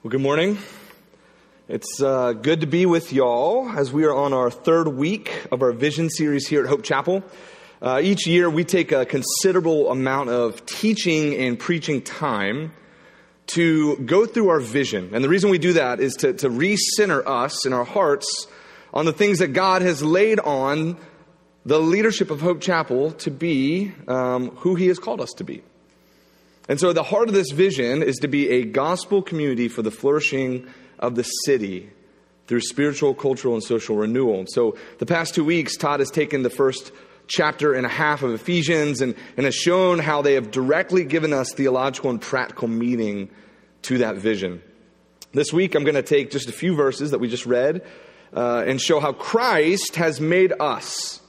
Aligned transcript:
Well, 0.00 0.12
good 0.12 0.20
morning. 0.20 0.58
It's 1.66 2.00
uh, 2.00 2.32
good 2.32 2.60
to 2.60 2.68
be 2.68 2.86
with 2.86 3.12
y'all 3.12 3.68
as 3.68 3.92
we 3.92 4.04
are 4.04 4.14
on 4.14 4.32
our 4.32 4.48
third 4.48 4.86
week 4.86 5.44
of 5.50 5.60
our 5.60 5.72
vision 5.72 6.08
series 6.08 6.46
here 6.46 6.62
at 6.62 6.68
Hope 6.68 6.84
Chapel. 6.84 7.24
Uh, 7.82 7.98
each 8.00 8.24
year, 8.24 8.48
we 8.48 8.62
take 8.62 8.92
a 8.92 9.04
considerable 9.04 9.90
amount 9.90 10.30
of 10.30 10.64
teaching 10.66 11.34
and 11.34 11.58
preaching 11.58 12.00
time 12.00 12.72
to 13.48 13.96
go 13.96 14.24
through 14.24 14.50
our 14.50 14.60
vision. 14.60 15.10
And 15.14 15.24
the 15.24 15.28
reason 15.28 15.50
we 15.50 15.58
do 15.58 15.72
that 15.72 15.98
is 15.98 16.14
to, 16.18 16.32
to 16.32 16.48
recenter 16.48 17.26
us 17.26 17.66
in 17.66 17.72
our 17.72 17.84
hearts 17.84 18.46
on 18.94 19.04
the 19.04 19.12
things 19.12 19.40
that 19.40 19.48
God 19.48 19.82
has 19.82 20.00
laid 20.00 20.38
on 20.38 20.96
the 21.66 21.80
leadership 21.80 22.30
of 22.30 22.40
Hope 22.40 22.60
Chapel 22.60 23.10
to 23.10 23.32
be 23.32 23.92
um, 24.06 24.50
who 24.58 24.76
He 24.76 24.86
has 24.86 25.00
called 25.00 25.20
us 25.20 25.32
to 25.38 25.44
be. 25.44 25.64
And 26.68 26.78
so, 26.78 26.92
the 26.92 27.02
heart 27.02 27.28
of 27.28 27.34
this 27.34 27.50
vision 27.50 28.02
is 28.02 28.18
to 28.18 28.28
be 28.28 28.50
a 28.50 28.64
gospel 28.64 29.22
community 29.22 29.68
for 29.68 29.80
the 29.80 29.90
flourishing 29.90 30.68
of 30.98 31.14
the 31.14 31.22
city 31.22 31.88
through 32.46 32.60
spiritual, 32.60 33.14
cultural, 33.14 33.54
and 33.54 33.62
social 33.64 33.96
renewal. 33.96 34.44
So, 34.48 34.76
the 34.98 35.06
past 35.06 35.34
two 35.34 35.44
weeks, 35.44 35.78
Todd 35.78 36.00
has 36.00 36.10
taken 36.10 36.42
the 36.42 36.50
first 36.50 36.92
chapter 37.26 37.72
and 37.72 37.86
a 37.86 37.88
half 37.90 38.22
of 38.22 38.32
Ephesians 38.32 39.00
and, 39.00 39.14
and 39.38 39.46
has 39.46 39.54
shown 39.54 39.98
how 39.98 40.20
they 40.20 40.34
have 40.34 40.50
directly 40.50 41.04
given 41.04 41.32
us 41.32 41.52
theological 41.54 42.10
and 42.10 42.20
practical 42.20 42.68
meaning 42.68 43.30
to 43.82 43.98
that 43.98 44.16
vision. 44.16 44.62
This 45.32 45.52
week, 45.52 45.74
I'm 45.74 45.84
going 45.84 45.94
to 45.94 46.02
take 46.02 46.30
just 46.30 46.50
a 46.50 46.52
few 46.52 46.74
verses 46.74 47.12
that 47.12 47.18
we 47.18 47.28
just 47.28 47.46
read 47.46 47.82
uh, 48.34 48.64
and 48.66 48.78
show 48.78 49.00
how 49.00 49.12
Christ 49.12 49.96
has 49.96 50.20
made 50.20 50.52
us, 50.60 51.20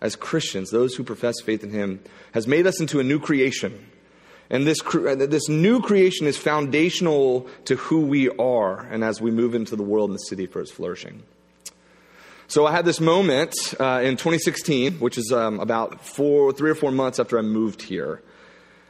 as 0.00 0.14
Christians, 0.14 0.70
those 0.70 0.94
who 0.94 1.02
profess 1.02 1.40
faith 1.40 1.64
in 1.64 1.70
Him, 1.70 2.00
has 2.32 2.46
made 2.46 2.66
us 2.68 2.80
into 2.80 3.00
a 3.00 3.04
new 3.04 3.18
creation 3.18 3.88
and 4.50 4.66
this, 4.66 4.78
uh, 4.82 5.14
this 5.14 5.48
new 5.48 5.80
creation 5.80 6.26
is 6.26 6.36
foundational 6.36 7.46
to 7.66 7.76
who 7.76 8.00
we 8.00 8.30
are 8.30 8.80
and 8.80 9.04
as 9.04 9.20
we 9.20 9.30
move 9.30 9.54
into 9.54 9.76
the 9.76 9.82
world 9.82 10.10
and 10.10 10.14
the 10.14 10.24
city 10.24 10.46
for 10.46 10.60
its 10.60 10.70
flourishing. 10.70 11.22
So 12.46 12.64
I 12.64 12.72
had 12.72 12.86
this 12.86 12.98
moment 12.98 13.54
uh, 13.78 14.00
in 14.02 14.16
2016, 14.16 14.94
which 15.00 15.18
is 15.18 15.30
um, 15.32 15.60
about 15.60 16.00
four, 16.00 16.50
three 16.52 16.70
or 16.70 16.74
four 16.74 16.90
months 16.90 17.20
after 17.20 17.38
I 17.38 17.42
moved 17.42 17.82
here. 17.82 18.22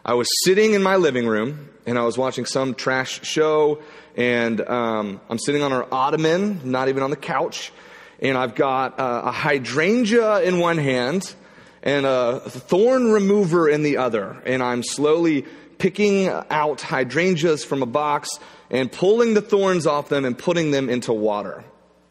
I 0.05 0.14
was 0.14 0.28
sitting 0.44 0.74
in 0.74 0.83
my 0.83 0.94
living 0.94 1.27
room 1.27 1.68
and 1.84 1.98
I 1.98 2.02
was 2.02 2.16
watching 2.16 2.44
some 2.44 2.74
trash 2.74 3.24
show, 3.27 3.80
and 4.16 4.61
um, 4.61 5.20
I'm 5.28 5.38
sitting 5.38 5.62
on 5.62 5.72
our 5.72 5.88
ottoman, 5.90 6.70
not 6.70 6.88
even 6.88 7.02
on 7.02 7.11
the 7.11 7.16
couch, 7.16 7.72
and 8.20 8.36
I've 8.36 8.55
got 8.55 9.00
uh, 9.00 9.22
a 9.24 9.33
hydrangea 9.33 10.42
in 10.42 10.61
one 10.61 10.78
hand 10.78 11.34
and 11.82 12.06
a 12.06 12.40
thorn 12.40 13.12
remover 13.12 13.68
in 13.68 13.82
the 13.82 13.98
other. 13.98 14.42
And 14.44 14.62
I'm 14.62 14.82
slowly 14.82 15.44
picking 15.78 16.28
out 16.28 16.80
hydrangeas 16.80 17.64
from 17.64 17.82
a 17.82 17.86
box 17.86 18.28
and 18.70 18.90
pulling 18.90 19.34
the 19.34 19.40
thorns 19.40 19.86
off 19.86 20.08
them 20.08 20.24
and 20.24 20.36
putting 20.36 20.70
them 20.70 20.88
into 20.88 21.12
water, 21.12 21.64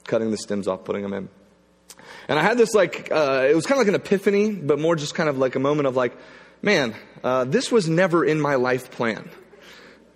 cutting 0.05 0.31
the 0.31 0.37
stems 0.37 0.67
off, 0.67 0.83
putting 0.83 1.03
them 1.03 1.13
in. 1.13 1.29
And 2.27 2.39
I 2.39 2.41
had 2.41 2.57
this 2.57 2.73
like, 2.73 3.09
uh, 3.11 3.47
it 3.49 3.55
was 3.55 3.65
kind 3.65 3.79
of 3.79 3.87
like 3.87 3.93
an 3.93 4.01
epiphany, 4.01 4.51
but 4.51 4.79
more 4.79 4.95
just 4.95 5.15
kind 5.15 5.29
of 5.29 5.37
like 5.37 5.55
a 5.55 5.59
moment 5.59 5.87
of 5.87 5.95
like, 5.95 6.13
man, 6.61 6.95
uh, 7.23 7.45
this 7.45 7.71
was 7.71 7.87
never 7.87 8.25
in 8.25 8.39
my 8.39 8.55
life 8.55 8.91
plan. 8.91 9.29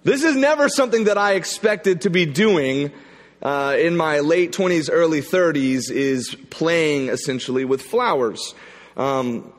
This 0.04 0.24
is 0.24 0.36
never 0.36 0.68
something 0.68 1.06
that 1.06 1.18
I 1.18 1.34
expected 1.34 2.02
to 2.02 2.10
be 2.10 2.26
doing 2.26 2.92
uh, 3.42 3.76
in 3.78 3.96
my 3.96 4.20
late 4.20 4.52
20s, 4.52 4.90
early 4.92 5.22
30s, 5.22 5.92
is 5.92 6.36
playing 6.50 7.10
essentially 7.10 7.66
with 7.66 7.82
flowers. 7.82 8.56
Um, 8.98 9.54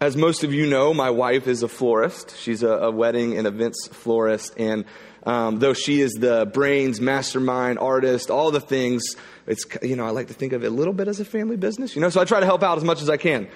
as 0.00 0.16
most 0.16 0.44
of 0.44 0.54
you 0.54 0.66
know, 0.66 0.94
my 0.94 1.10
wife 1.10 1.48
is 1.48 1.62
a 1.62 1.68
florist. 1.68 2.36
She's 2.38 2.62
a, 2.62 2.68
a 2.68 2.90
wedding 2.90 3.36
and 3.36 3.46
events 3.46 3.88
florist. 3.88 4.54
And 4.56 4.84
um, 5.24 5.58
though 5.58 5.74
she 5.74 6.00
is 6.00 6.12
the 6.12 6.48
brains, 6.52 7.00
mastermind, 7.00 7.78
artist, 7.78 8.30
all 8.30 8.50
the 8.50 8.60
things, 8.60 9.16
it's, 9.46 9.64
you 9.82 9.96
know, 9.96 10.06
I 10.06 10.10
like 10.10 10.28
to 10.28 10.34
think 10.34 10.52
of 10.52 10.62
it 10.62 10.68
a 10.68 10.70
little 10.70 10.94
bit 10.94 11.08
as 11.08 11.18
a 11.20 11.24
family 11.24 11.56
business, 11.56 11.96
you 11.96 12.00
know, 12.00 12.10
so 12.10 12.20
I 12.20 12.24
try 12.24 12.40
to 12.40 12.46
help 12.46 12.62
out 12.62 12.78
as 12.78 12.84
much 12.84 13.02
as 13.02 13.10
I 13.10 13.16
can. 13.16 13.48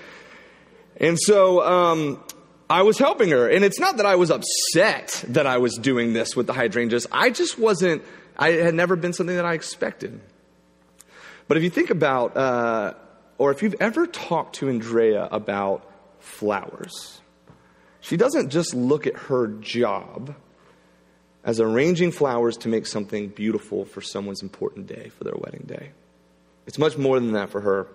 And 0.96 1.18
so, 1.18 1.62
um, 1.64 2.22
I 2.68 2.82
was 2.82 2.98
helping 2.98 3.30
her. 3.30 3.48
And 3.48 3.64
it's 3.64 3.78
not 3.78 3.98
that 3.98 4.06
I 4.06 4.16
was 4.16 4.30
upset 4.30 5.24
that 5.28 5.46
I 5.46 5.58
was 5.58 5.74
doing 5.74 6.14
this 6.14 6.34
with 6.34 6.46
the 6.46 6.54
hydrangeas. 6.54 7.06
I 7.12 7.30
just 7.30 7.58
wasn't, 7.58 8.02
I 8.36 8.52
had 8.52 8.74
never 8.74 8.96
been 8.96 9.12
something 9.12 9.36
that 9.36 9.44
I 9.44 9.52
expected. 9.54 10.20
But 11.48 11.56
if 11.58 11.62
you 11.62 11.70
think 11.70 11.90
about, 11.90 12.36
uh, 12.36 12.94
or 13.42 13.50
if 13.50 13.60
you've 13.60 13.74
ever 13.80 14.06
talked 14.06 14.54
to 14.54 14.68
Andrea 14.68 15.24
about 15.32 15.84
flowers, 16.20 17.20
she 18.00 18.16
doesn't 18.16 18.50
just 18.50 18.72
look 18.72 19.04
at 19.04 19.16
her 19.16 19.48
job 19.48 20.36
as 21.42 21.58
arranging 21.58 22.12
flowers 22.12 22.56
to 22.58 22.68
make 22.68 22.86
something 22.86 23.30
beautiful 23.30 23.84
for 23.84 24.00
someone's 24.00 24.42
important 24.42 24.86
day, 24.86 25.08
for 25.08 25.24
their 25.24 25.34
wedding 25.34 25.64
day. 25.66 25.90
It's 26.68 26.78
much 26.78 26.96
more 26.96 27.18
than 27.18 27.32
that 27.32 27.50
for 27.50 27.60
her. 27.62 27.88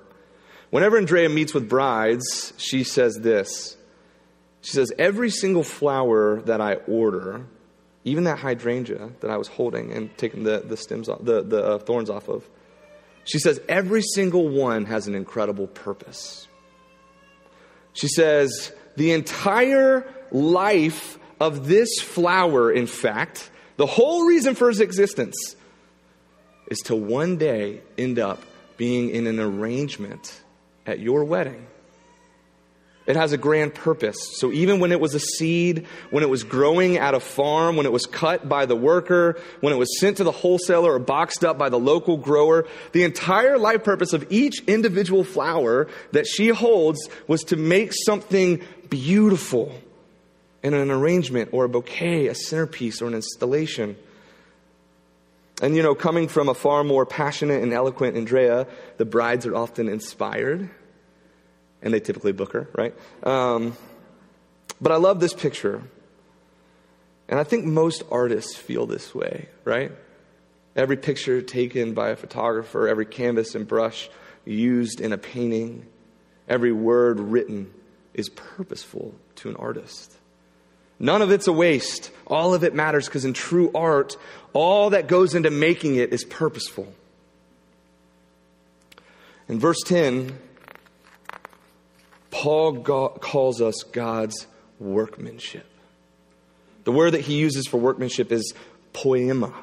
Whenever 0.69 0.97
Andrea 0.97 1.29
meets 1.29 1.53
with 1.53 1.69
brides, 1.69 2.51
she 2.57 2.83
says 2.83 3.15
this. 3.15 3.77
She 4.59 4.73
says, 4.73 4.91
Every 4.99 5.29
single 5.29 5.63
flower 5.63 6.41
that 6.41 6.59
I 6.59 6.73
order, 6.73 7.45
even 8.03 8.25
that 8.25 8.39
hydrangea 8.39 9.11
that 9.21 9.31
I 9.31 9.37
was 9.37 9.47
holding 9.47 9.93
and 9.93 10.09
taking 10.17 10.43
the, 10.43 10.59
the 10.59 10.75
stems 10.75 11.07
off, 11.07 11.23
the, 11.23 11.41
the 11.41 11.63
uh, 11.63 11.77
thorns 11.77 12.09
off 12.09 12.27
of, 12.27 12.49
she 13.27 13.39
says, 13.39 13.59
every 13.67 14.01
single 14.01 14.47
one 14.47 14.85
has 14.85 15.07
an 15.07 15.13
incredible 15.13 15.67
purpose. 15.67 16.47
She 17.91 18.07
says, 18.07 18.71
the 18.95 19.11
entire 19.11 20.07
life 20.31 21.19
of 21.39 21.67
this 21.67 21.99
flower, 21.99 22.71
in 22.71 22.87
fact, 22.87 23.51
the 23.75 23.85
whole 23.85 24.25
reason 24.25 24.55
for 24.55 24.69
its 24.69 24.79
existence 24.79 25.57
is 26.67 26.79
to 26.85 26.95
one 26.95 27.35
day 27.37 27.81
end 27.97 28.17
up 28.17 28.41
being 28.77 29.09
in 29.09 29.27
an 29.27 29.41
arrangement 29.41 30.41
at 30.85 30.99
your 30.99 31.25
wedding 31.25 31.67
it 33.07 33.15
has 33.15 33.31
a 33.31 33.37
grand 33.37 33.73
purpose. 33.73 34.37
So 34.37 34.51
even 34.51 34.79
when 34.79 34.91
it 34.91 34.99
was 34.99 35.15
a 35.15 35.19
seed, 35.19 35.87
when 36.09 36.23
it 36.23 36.29
was 36.29 36.43
growing 36.43 36.97
at 36.97 37.13
a 37.13 37.21
farm, 37.21 37.77
when 37.77 37.85
it 37.85 37.91
was 37.91 38.05
cut 38.05 38.47
by 38.49 38.65
the 38.65 38.75
worker, 38.75 39.39
when 39.61 39.71
it 39.71 39.77
was 39.77 39.97
sent 39.99 40.17
to 40.17 40.25
the 40.25 40.31
wholesaler 40.31 40.93
or 40.93 40.99
boxed 40.99 41.45
up 41.45 41.57
by 41.57 41.69
the 41.69 41.79
local 41.79 42.17
grower, 42.17 42.67
the 42.91 43.03
entire 43.03 43.57
life 43.57 43.85
purpose 43.85 44.11
of 44.11 44.27
each 44.29 44.61
individual 44.65 45.23
flower 45.23 45.87
that 46.11 46.27
she 46.27 46.49
holds 46.49 47.09
was 47.27 47.45
to 47.45 47.55
make 47.55 47.93
something 47.93 48.61
beautiful 48.89 49.73
in 50.61 50.73
an 50.73 50.91
arrangement 50.91 51.49
or 51.53 51.63
a 51.63 51.69
bouquet, 51.69 52.27
a 52.27 52.35
centerpiece 52.35 53.01
or 53.01 53.07
an 53.07 53.13
installation. 53.13 53.95
And 55.61 55.77
you 55.77 55.81
know, 55.81 55.95
coming 55.95 56.27
from 56.27 56.49
a 56.49 56.53
far 56.53 56.83
more 56.83 57.05
passionate 57.05 57.63
and 57.63 57.71
eloquent 57.71 58.17
Andrea, 58.17 58.67
the 58.97 59.05
brides 59.05 59.45
are 59.45 59.55
often 59.55 59.87
inspired 59.87 60.69
and 61.81 61.93
they 61.93 61.99
typically 61.99 62.31
book 62.31 62.53
her, 62.53 62.69
right? 62.75 62.93
Um, 63.23 63.75
but 64.81 64.91
I 64.91 64.95
love 64.95 65.19
this 65.19 65.33
picture. 65.33 65.83
And 67.29 67.39
I 67.39 67.43
think 67.43 67.65
most 67.65 68.03
artists 68.11 68.55
feel 68.55 68.85
this 68.85 69.13
way, 69.13 69.49
right? 69.63 69.91
Every 70.75 70.97
picture 70.97 71.41
taken 71.41 71.93
by 71.93 72.09
a 72.09 72.15
photographer, 72.15 72.87
every 72.87 73.05
canvas 73.05 73.55
and 73.55 73.67
brush 73.67 74.09
used 74.45 75.01
in 75.01 75.11
a 75.11 75.17
painting, 75.17 75.85
every 76.47 76.71
word 76.71 77.19
written 77.19 77.73
is 78.13 78.29
purposeful 78.29 79.13
to 79.35 79.49
an 79.49 79.55
artist. 79.57 80.13
None 80.99 81.21
of 81.21 81.31
it's 81.31 81.47
a 81.47 81.53
waste. 81.53 82.11
All 82.25 82.53
of 82.53 82.63
it 82.63 82.73
matters 82.73 83.05
because 83.05 83.25
in 83.25 83.33
true 83.33 83.71
art, 83.75 84.17
all 84.53 84.91
that 84.91 85.07
goes 85.07 85.35
into 85.35 85.51
making 85.51 85.95
it 85.95 86.13
is 86.13 86.23
purposeful. 86.23 86.91
In 89.47 89.59
verse 89.59 89.77
10, 89.85 90.37
Paul 92.37 92.83
calls 93.19 93.61
us 93.63 93.81
God's 93.91 94.45
workmanship. 94.79 95.65
The 96.83 96.91
word 96.91 97.15
that 97.15 97.21
he 97.21 97.35
uses 97.35 97.65
for 97.65 97.77
workmanship 97.77 98.31
is 98.31 98.53
poema. 98.93 99.55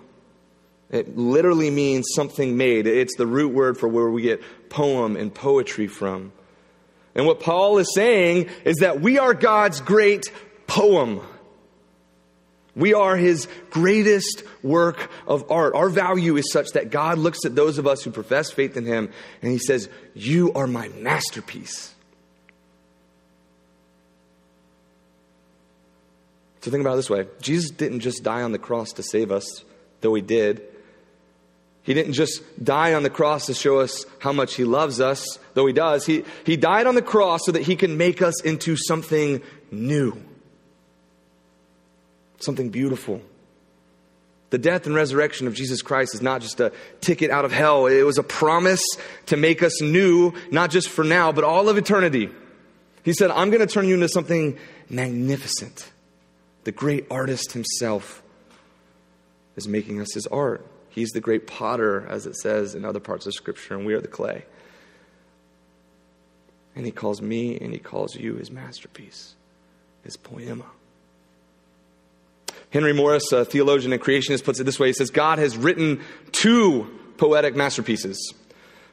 It 0.90 1.16
literally 1.16 1.70
means 1.70 2.06
something 2.16 2.56
made. 2.56 2.88
It's 2.88 3.14
the 3.16 3.28
root 3.28 3.54
word 3.54 3.78
for 3.78 3.86
where 3.86 4.10
we 4.10 4.22
get 4.22 4.42
poem 4.70 5.16
and 5.16 5.32
poetry 5.32 5.86
from. 5.86 6.32
And 7.14 7.26
what 7.26 7.38
Paul 7.38 7.78
is 7.78 7.94
saying 7.94 8.50
is 8.64 8.78
that 8.78 9.00
we 9.00 9.20
are 9.20 9.34
God's 9.34 9.80
great 9.80 10.32
poem. 10.66 11.20
We 12.74 12.92
are 12.92 13.16
his 13.16 13.46
greatest 13.70 14.42
work 14.64 15.12
of 15.28 15.48
art. 15.48 15.76
Our 15.76 15.90
value 15.90 16.36
is 16.36 16.50
such 16.50 16.70
that 16.70 16.90
God 16.90 17.18
looks 17.18 17.44
at 17.44 17.54
those 17.54 17.78
of 17.78 17.86
us 17.86 18.02
who 18.02 18.10
profess 18.10 18.50
faith 18.50 18.76
in 18.76 18.84
him 18.84 19.10
and 19.42 19.52
he 19.52 19.58
says, 19.58 19.88
You 20.12 20.52
are 20.54 20.66
my 20.66 20.88
masterpiece. 20.88 21.93
So 26.64 26.70
think 26.70 26.80
about 26.80 26.94
it 26.94 26.96
this 26.96 27.10
way 27.10 27.26
Jesus 27.42 27.70
didn't 27.70 28.00
just 28.00 28.22
die 28.22 28.40
on 28.40 28.52
the 28.52 28.58
cross 28.58 28.92
to 28.94 29.02
save 29.02 29.30
us, 29.30 29.64
though 30.00 30.14
he 30.14 30.22
did. 30.22 30.62
He 31.82 31.92
didn't 31.92 32.14
just 32.14 32.40
die 32.64 32.94
on 32.94 33.02
the 33.02 33.10
cross 33.10 33.44
to 33.46 33.54
show 33.54 33.80
us 33.80 34.06
how 34.18 34.32
much 34.32 34.54
he 34.54 34.64
loves 34.64 34.98
us, 34.98 35.38
though 35.52 35.66
he 35.66 35.74
does. 35.74 36.06
He, 36.06 36.24
he 36.46 36.56
died 36.56 36.86
on 36.86 36.94
the 36.94 37.02
cross 37.02 37.42
so 37.44 37.52
that 37.52 37.60
he 37.60 37.76
can 37.76 37.98
make 37.98 38.22
us 38.22 38.40
into 38.40 38.76
something 38.76 39.42
new, 39.70 40.16
something 42.38 42.70
beautiful. 42.70 43.20
The 44.48 44.56
death 44.56 44.86
and 44.86 44.94
resurrection 44.94 45.46
of 45.46 45.52
Jesus 45.52 45.82
Christ 45.82 46.14
is 46.14 46.22
not 46.22 46.40
just 46.40 46.60
a 46.60 46.72
ticket 47.02 47.30
out 47.30 47.44
of 47.44 47.52
hell. 47.52 47.84
It 47.84 48.04
was 48.04 48.16
a 48.16 48.22
promise 48.22 48.82
to 49.26 49.36
make 49.36 49.62
us 49.62 49.82
new, 49.82 50.32
not 50.50 50.70
just 50.70 50.88
for 50.88 51.04
now, 51.04 51.30
but 51.30 51.44
all 51.44 51.68
of 51.68 51.76
eternity. 51.76 52.30
He 53.02 53.12
said, 53.12 53.30
I'm 53.30 53.50
going 53.50 53.60
to 53.60 53.66
turn 53.66 53.86
you 53.86 53.92
into 53.92 54.08
something 54.08 54.56
magnificent. 54.88 55.90
The 56.64 56.72
great 56.72 57.06
artist 57.10 57.52
himself 57.52 58.22
is 59.56 59.68
making 59.68 60.00
us 60.00 60.12
his 60.14 60.26
art. 60.26 60.66
He's 60.88 61.10
the 61.10 61.20
great 61.20 61.46
potter, 61.46 62.06
as 62.08 62.26
it 62.26 62.36
says 62.36 62.74
in 62.74 62.84
other 62.84 63.00
parts 63.00 63.26
of 63.26 63.34
Scripture, 63.34 63.76
and 63.76 63.86
we 63.86 63.94
are 63.94 64.00
the 64.00 64.08
clay. 64.08 64.44
And 66.76 66.84
he 66.84 66.92
calls 66.92 67.22
me 67.22 67.58
and 67.58 67.72
he 67.72 67.78
calls 67.78 68.16
you 68.16 68.34
his 68.34 68.50
masterpiece, 68.50 69.34
his 70.02 70.16
poema. 70.16 70.66
Henry 72.70 72.92
Morris, 72.92 73.30
a 73.30 73.44
theologian 73.44 73.92
and 73.92 74.02
creationist, 74.02 74.44
puts 74.44 74.58
it 74.58 74.64
this 74.64 74.80
way 74.80 74.88
He 74.88 74.92
says, 74.94 75.10
God 75.10 75.38
has 75.38 75.56
written 75.56 76.00
two 76.32 76.88
poetic 77.16 77.54
masterpieces 77.54 78.34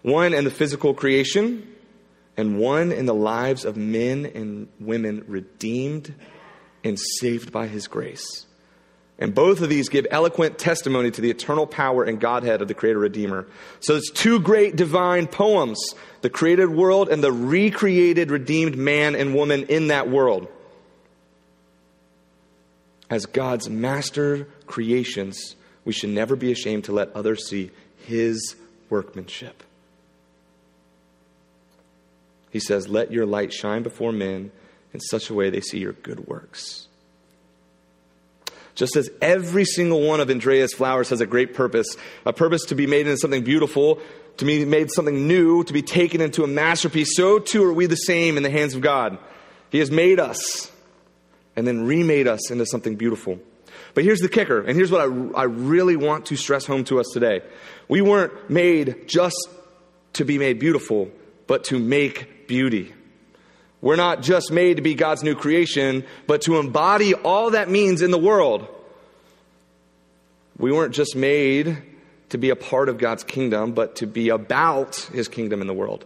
one 0.03 0.33
in 0.33 0.43
the 0.43 0.51
physical 0.51 0.93
creation, 0.93 1.67
and 2.35 2.57
one 2.57 2.91
in 2.91 3.05
the 3.05 3.13
lives 3.13 3.65
of 3.65 3.77
men 3.77 4.25
and 4.25 4.67
women 4.79 5.23
redeemed 5.27 6.13
and 6.83 6.99
saved 6.99 7.51
by 7.51 7.67
his 7.67 7.87
grace. 7.87 8.45
And 9.21 9.35
both 9.35 9.61
of 9.61 9.69
these 9.69 9.87
give 9.87 10.07
eloquent 10.09 10.57
testimony 10.57 11.11
to 11.11 11.21
the 11.21 11.29
eternal 11.29 11.67
power 11.67 12.03
and 12.03 12.19
Godhead 12.19 12.61
of 12.61 12.67
the 12.67 12.73
Creator 12.73 12.97
Redeemer. 12.97 13.45
So 13.79 13.95
it's 13.95 14.09
two 14.09 14.39
great 14.39 14.75
divine 14.75 15.27
poems 15.27 15.79
the 16.21 16.29
created 16.29 16.69
world 16.69 17.09
and 17.09 17.23
the 17.23 17.31
recreated, 17.31 18.31
redeemed 18.31 18.77
man 18.77 19.15
and 19.15 19.35
woman 19.35 19.63
in 19.63 19.87
that 19.87 20.09
world. 20.09 20.47
As 23.09 23.25
God's 23.25 23.69
master 23.69 24.47
creations, 24.65 25.55
we 25.83 25.93
should 25.93 26.09
never 26.09 26.35
be 26.35 26.51
ashamed 26.51 26.85
to 26.85 26.91
let 26.91 27.15
others 27.15 27.47
see 27.47 27.71
his 28.05 28.55
workmanship. 28.89 29.63
He 32.51 32.59
says, 32.59 32.87
Let 32.87 33.11
your 33.11 33.25
light 33.25 33.53
shine 33.53 33.83
before 33.83 34.11
men 34.11 34.51
in 34.93 34.99
such 34.99 35.29
a 35.29 35.33
way 35.33 35.49
they 35.49 35.61
see 35.61 35.79
your 35.79 35.93
good 35.93 36.27
works. 36.27 36.87
Just 38.75 38.95
as 38.95 39.09
every 39.21 39.65
single 39.65 40.01
one 40.01 40.21
of 40.21 40.29
Andrea's 40.29 40.73
flowers 40.73 41.09
has 41.09 41.21
a 41.21 41.25
great 41.25 41.53
purpose, 41.53 41.95
a 42.25 42.33
purpose 42.33 42.65
to 42.65 42.75
be 42.75 42.87
made 42.87 43.05
into 43.05 43.17
something 43.17 43.43
beautiful, 43.43 43.99
to 44.37 44.45
be 44.45 44.65
made 44.65 44.91
something 44.91 45.27
new, 45.27 45.63
to 45.63 45.73
be 45.73 45.81
taken 45.81 46.21
into 46.21 46.43
a 46.43 46.47
masterpiece, 46.47 47.15
so 47.15 47.37
too 47.37 47.63
are 47.63 47.73
we 47.73 47.85
the 47.85 47.95
same 47.95 48.37
in 48.37 48.43
the 48.43 48.49
hands 48.49 48.73
of 48.73 48.81
God. 48.81 49.17
He 49.69 49.79
has 49.79 49.91
made 49.91 50.19
us 50.19 50.71
and 51.55 51.67
then 51.67 51.85
remade 51.85 52.27
us 52.27 52.49
into 52.49 52.65
something 52.65 52.95
beautiful. 52.95 53.39
But 53.93 54.05
here's 54.05 54.21
the 54.21 54.29
kicker, 54.29 54.61
and 54.61 54.75
here's 54.75 54.91
what 54.91 55.01
I, 55.01 55.41
I 55.41 55.43
really 55.43 55.97
want 55.97 56.27
to 56.27 56.37
stress 56.37 56.65
home 56.65 56.85
to 56.85 56.99
us 56.99 57.07
today. 57.13 57.41
We 57.89 58.01
weren't 58.01 58.49
made 58.49 59.07
just 59.07 59.49
to 60.13 60.23
be 60.23 60.37
made 60.37 60.59
beautiful, 60.59 61.11
but 61.47 61.65
to 61.65 61.77
make 61.77 62.47
beauty. 62.47 62.93
We're 63.81 63.95
not 63.95 64.21
just 64.21 64.51
made 64.51 64.77
to 64.77 64.83
be 64.83 64.93
God's 64.93 65.23
new 65.23 65.35
creation, 65.35 66.05
but 66.27 66.43
to 66.43 66.59
embody 66.59 67.15
all 67.15 67.51
that 67.51 67.69
means 67.69 68.01
in 68.01 68.11
the 68.11 68.19
world. 68.19 68.67
We 70.57 70.71
weren't 70.71 70.93
just 70.93 71.15
made 71.15 71.81
to 72.29 72.37
be 72.37 72.51
a 72.51 72.55
part 72.55 72.89
of 72.89 72.99
God's 72.99 73.23
kingdom, 73.23 73.73
but 73.73 73.97
to 73.97 74.07
be 74.07 74.29
about 74.29 74.95
his 75.13 75.27
kingdom 75.27 75.61
in 75.61 75.67
the 75.67 75.73
world. 75.73 76.05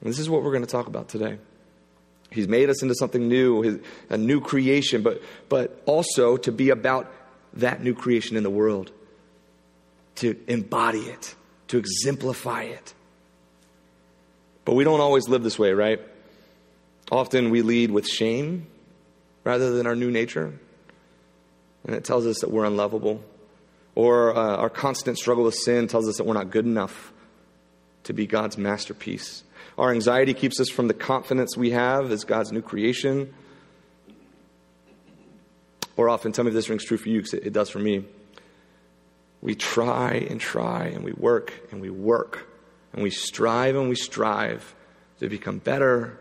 And 0.00 0.10
this 0.10 0.18
is 0.18 0.28
what 0.28 0.42
we're 0.42 0.50
going 0.50 0.64
to 0.64 0.70
talk 0.70 0.88
about 0.88 1.08
today. 1.08 1.38
He's 2.30 2.48
made 2.48 2.68
us 2.70 2.82
into 2.82 2.94
something 2.94 3.28
new, 3.28 3.80
a 4.10 4.16
new 4.16 4.40
creation, 4.40 5.02
but, 5.02 5.22
but 5.48 5.82
also 5.86 6.36
to 6.38 6.52
be 6.52 6.70
about 6.70 7.12
that 7.54 7.82
new 7.82 7.94
creation 7.94 8.36
in 8.36 8.42
the 8.42 8.50
world, 8.50 8.90
to 10.16 10.38
embody 10.46 11.00
it, 11.00 11.34
to 11.68 11.78
exemplify 11.78 12.64
it. 12.64 12.94
But 14.64 14.74
we 14.74 14.84
don't 14.84 15.00
always 15.00 15.28
live 15.28 15.42
this 15.42 15.58
way, 15.58 15.72
right? 15.72 16.00
Often 17.10 17.50
we 17.50 17.62
lead 17.62 17.90
with 17.90 18.06
shame 18.06 18.66
rather 19.44 19.72
than 19.72 19.86
our 19.86 19.96
new 19.96 20.10
nature. 20.10 20.58
And 21.84 21.96
it 21.96 22.04
tells 22.04 22.26
us 22.26 22.40
that 22.40 22.50
we're 22.50 22.64
unlovable. 22.64 23.22
Or 23.94 24.34
uh, 24.36 24.56
our 24.56 24.70
constant 24.70 25.18
struggle 25.18 25.44
with 25.44 25.54
sin 25.54 25.88
tells 25.88 26.08
us 26.08 26.16
that 26.16 26.24
we're 26.24 26.34
not 26.34 26.50
good 26.50 26.64
enough 26.64 27.12
to 28.04 28.12
be 28.12 28.26
God's 28.26 28.56
masterpiece. 28.56 29.42
Our 29.76 29.90
anxiety 29.90 30.34
keeps 30.34 30.60
us 30.60 30.68
from 30.68 30.88
the 30.88 30.94
confidence 30.94 31.56
we 31.56 31.70
have 31.70 32.10
as 32.10 32.24
God's 32.24 32.52
new 32.52 32.62
creation. 32.62 33.34
Or 35.96 36.08
often, 36.08 36.32
tell 36.32 36.44
me 36.44 36.50
if 36.50 36.54
this 36.54 36.68
rings 36.68 36.84
true 36.84 36.96
for 36.96 37.08
you 37.08 37.18
because 37.18 37.34
it, 37.34 37.46
it 37.46 37.52
does 37.52 37.68
for 37.68 37.78
me. 37.78 38.04
We 39.40 39.54
try 39.54 40.12
and 40.30 40.40
try 40.40 40.84
and 40.86 41.04
we 41.04 41.12
work 41.12 41.52
and 41.70 41.80
we 41.80 41.90
work 41.90 42.46
and 42.92 43.02
we 43.02 43.10
strive 43.10 43.76
and 43.76 43.88
we 43.88 43.96
strive 43.96 44.74
to 45.20 45.28
become 45.28 45.58
better 45.58 46.18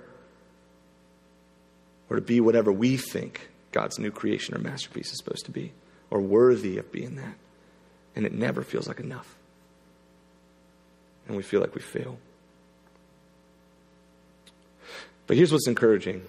or 2.09 2.18
to 2.18 2.21
be 2.21 2.39
whatever 2.39 2.71
we 2.71 2.97
think 2.97 3.50
God's 3.71 3.97
new 4.00 4.12
creation 4.12 4.56
or 4.56 4.59
masterpiece 4.59 5.12
is 5.12 5.18
supposed 5.18 5.45
to 5.45 5.51
be 5.51 5.71
or 6.09 6.19
worthy 6.19 6.77
of 6.77 6.91
being 6.91 7.15
that. 7.15 7.35
And 8.15 8.25
it 8.25 8.33
never 8.33 8.62
feels 8.63 8.88
like 8.88 9.00
enough. 9.00 9.35
And 11.27 11.38
we 11.38 11.44
feel 11.44 11.62
like 11.62 11.73
we 11.73 11.81
fail. 11.81 12.18
But 15.27 15.38
here's 15.38 15.51
what's 15.51 15.68
encouraging 15.68 16.23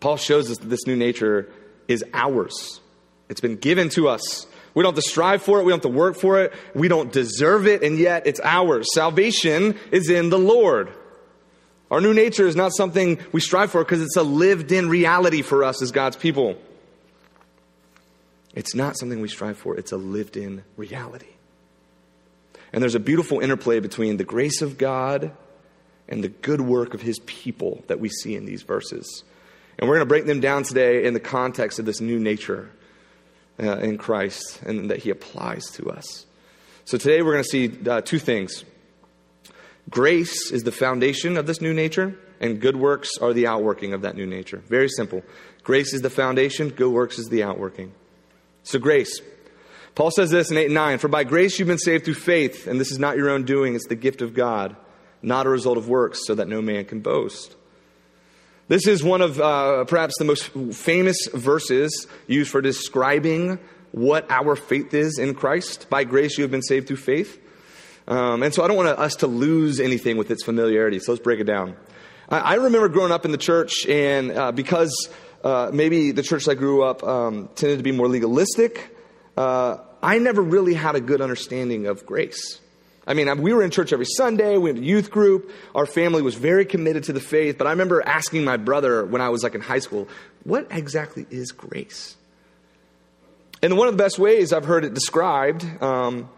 Paul 0.00 0.16
shows 0.16 0.50
us 0.50 0.58
that 0.58 0.68
this 0.68 0.86
new 0.86 0.96
nature 0.96 1.50
is 1.86 2.04
ours, 2.14 2.80
it's 3.28 3.40
been 3.40 3.56
given 3.56 3.88
to 3.90 4.08
us. 4.08 4.46
We 4.74 4.82
don't 4.82 4.94
have 4.94 5.04
to 5.04 5.10
strive 5.10 5.42
for 5.42 5.60
it. 5.60 5.64
We 5.64 5.72
don't 5.72 5.82
have 5.84 5.92
to 5.92 5.96
work 5.96 6.16
for 6.16 6.40
it. 6.40 6.52
We 6.74 6.88
don't 6.88 7.12
deserve 7.12 7.66
it, 7.66 7.82
and 7.82 7.98
yet 7.98 8.26
it's 8.26 8.40
ours. 8.42 8.86
Salvation 8.94 9.78
is 9.90 10.08
in 10.08 10.30
the 10.30 10.38
Lord. 10.38 10.92
Our 11.90 12.00
new 12.00 12.14
nature 12.14 12.46
is 12.46 12.56
not 12.56 12.72
something 12.74 13.18
we 13.32 13.40
strive 13.40 13.70
for 13.70 13.84
because 13.84 14.00
it's 14.00 14.16
a 14.16 14.22
lived 14.22 14.72
in 14.72 14.88
reality 14.88 15.42
for 15.42 15.62
us 15.62 15.82
as 15.82 15.90
God's 15.90 16.16
people. 16.16 16.56
It's 18.54 18.74
not 18.74 18.98
something 18.98 19.20
we 19.20 19.28
strive 19.28 19.58
for, 19.58 19.76
it's 19.76 19.92
a 19.92 19.96
lived 19.96 20.36
in 20.36 20.64
reality. 20.76 21.26
And 22.72 22.82
there's 22.82 22.94
a 22.94 23.00
beautiful 23.00 23.40
interplay 23.40 23.80
between 23.80 24.16
the 24.16 24.24
grace 24.24 24.62
of 24.62 24.78
God 24.78 25.32
and 26.08 26.24
the 26.24 26.28
good 26.28 26.62
work 26.62 26.94
of 26.94 27.02
his 27.02 27.18
people 27.20 27.84
that 27.88 28.00
we 28.00 28.08
see 28.08 28.36
in 28.36 28.46
these 28.46 28.62
verses. 28.62 29.24
And 29.78 29.88
we're 29.88 29.96
going 29.96 30.06
to 30.06 30.08
break 30.08 30.24
them 30.24 30.40
down 30.40 30.62
today 30.62 31.04
in 31.04 31.12
the 31.12 31.20
context 31.20 31.78
of 31.78 31.84
this 31.84 32.00
new 32.00 32.18
nature 32.18 32.70
uh, 33.60 33.78
in 33.78 33.98
Christ 33.98 34.62
and 34.62 34.90
that 34.90 34.98
He 34.98 35.10
applies 35.10 35.64
to 35.72 35.90
us. 35.90 36.26
So 36.84 36.98
today 36.98 37.22
we're 37.22 37.32
going 37.32 37.44
to 37.44 37.48
see 37.48 37.88
uh, 37.88 38.00
two 38.00 38.18
things. 38.18 38.64
Grace 39.90 40.50
is 40.50 40.62
the 40.62 40.72
foundation 40.72 41.36
of 41.36 41.46
this 41.46 41.60
new 41.60 41.74
nature, 41.74 42.18
and 42.40 42.60
good 42.60 42.76
works 42.76 43.10
are 43.20 43.32
the 43.32 43.46
outworking 43.46 43.92
of 43.92 44.02
that 44.02 44.16
new 44.16 44.26
nature. 44.26 44.58
Very 44.68 44.88
simple. 44.88 45.22
Grace 45.62 45.92
is 45.92 46.02
the 46.02 46.10
foundation, 46.10 46.70
good 46.70 46.90
works 46.90 47.18
is 47.18 47.28
the 47.28 47.42
outworking. 47.42 47.92
So, 48.64 48.78
grace. 48.78 49.20
Paul 49.94 50.10
says 50.10 50.30
this 50.30 50.50
in 50.50 50.56
8 50.56 50.66
and 50.66 50.74
9 50.74 50.98
For 50.98 51.08
by 51.08 51.24
grace 51.24 51.58
you've 51.58 51.68
been 51.68 51.78
saved 51.78 52.04
through 52.04 52.14
faith, 52.14 52.66
and 52.66 52.80
this 52.80 52.90
is 52.90 52.98
not 52.98 53.16
your 53.16 53.30
own 53.30 53.44
doing, 53.44 53.74
it's 53.74 53.86
the 53.86 53.94
gift 53.94 54.22
of 54.22 54.34
God, 54.34 54.74
not 55.20 55.46
a 55.46 55.50
result 55.50 55.76
of 55.78 55.88
works, 55.88 56.26
so 56.26 56.34
that 56.34 56.48
no 56.48 56.62
man 56.62 56.84
can 56.84 57.00
boast. 57.00 57.54
This 58.72 58.86
is 58.86 59.04
one 59.04 59.20
of 59.20 59.38
uh, 59.38 59.84
perhaps 59.84 60.14
the 60.18 60.24
most 60.24 60.44
famous 60.74 61.28
verses 61.34 62.06
used 62.26 62.50
for 62.50 62.62
describing 62.62 63.58
what 63.90 64.24
our 64.30 64.56
faith 64.56 64.94
is 64.94 65.18
in 65.18 65.34
Christ. 65.34 65.90
By 65.90 66.04
grace, 66.04 66.38
you 66.38 66.42
have 66.44 66.50
been 66.50 66.62
saved 66.62 66.88
through 66.88 66.96
faith. 66.96 67.38
Um, 68.08 68.42
and 68.42 68.54
so 68.54 68.64
I 68.64 68.68
don't 68.68 68.78
want 68.78 68.88
us 68.88 69.16
to 69.16 69.26
lose 69.26 69.78
anything 69.78 70.16
with 70.16 70.30
its 70.30 70.42
familiarity. 70.42 71.00
So 71.00 71.12
let's 71.12 71.22
break 71.22 71.38
it 71.38 71.44
down. 71.44 71.76
I, 72.30 72.38
I 72.38 72.54
remember 72.54 72.88
growing 72.88 73.12
up 73.12 73.26
in 73.26 73.30
the 73.30 73.36
church, 73.36 73.86
and 73.86 74.30
uh, 74.30 74.52
because 74.52 75.10
uh, 75.44 75.70
maybe 75.70 76.12
the 76.12 76.22
church 76.22 76.48
I 76.48 76.54
grew 76.54 76.82
up 76.82 77.04
um, 77.04 77.50
tended 77.54 77.78
to 77.78 77.84
be 77.84 77.92
more 77.92 78.08
legalistic, 78.08 78.96
uh, 79.36 79.76
I 80.02 80.16
never 80.16 80.40
really 80.40 80.72
had 80.72 80.94
a 80.94 81.00
good 81.02 81.20
understanding 81.20 81.88
of 81.88 82.06
grace. 82.06 82.58
I 83.06 83.14
mean, 83.14 83.40
we 83.42 83.52
were 83.52 83.62
in 83.62 83.70
church 83.70 83.92
every 83.92 84.06
Sunday, 84.06 84.52
we 84.52 84.72
went 84.72 84.76
to 84.78 84.84
youth 84.84 85.10
group, 85.10 85.50
our 85.74 85.86
family 85.86 86.22
was 86.22 86.36
very 86.36 86.64
committed 86.64 87.04
to 87.04 87.12
the 87.12 87.20
faith, 87.20 87.58
but 87.58 87.66
I 87.66 87.70
remember 87.70 88.00
asking 88.06 88.44
my 88.44 88.56
brother 88.56 89.04
when 89.04 89.20
I 89.20 89.28
was 89.28 89.42
like 89.42 89.56
in 89.56 89.60
high 89.60 89.80
school, 89.80 90.08
what 90.44 90.68
exactly 90.70 91.26
is 91.30 91.50
grace? 91.50 92.16
And 93.60 93.76
one 93.76 93.88
of 93.88 93.94
the 93.94 94.02
best 94.02 94.18
ways 94.18 94.52
I've 94.52 94.64
heard 94.64 94.84
it 94.84 94.94
described, 94.94 95.64
um, 95.82 96.28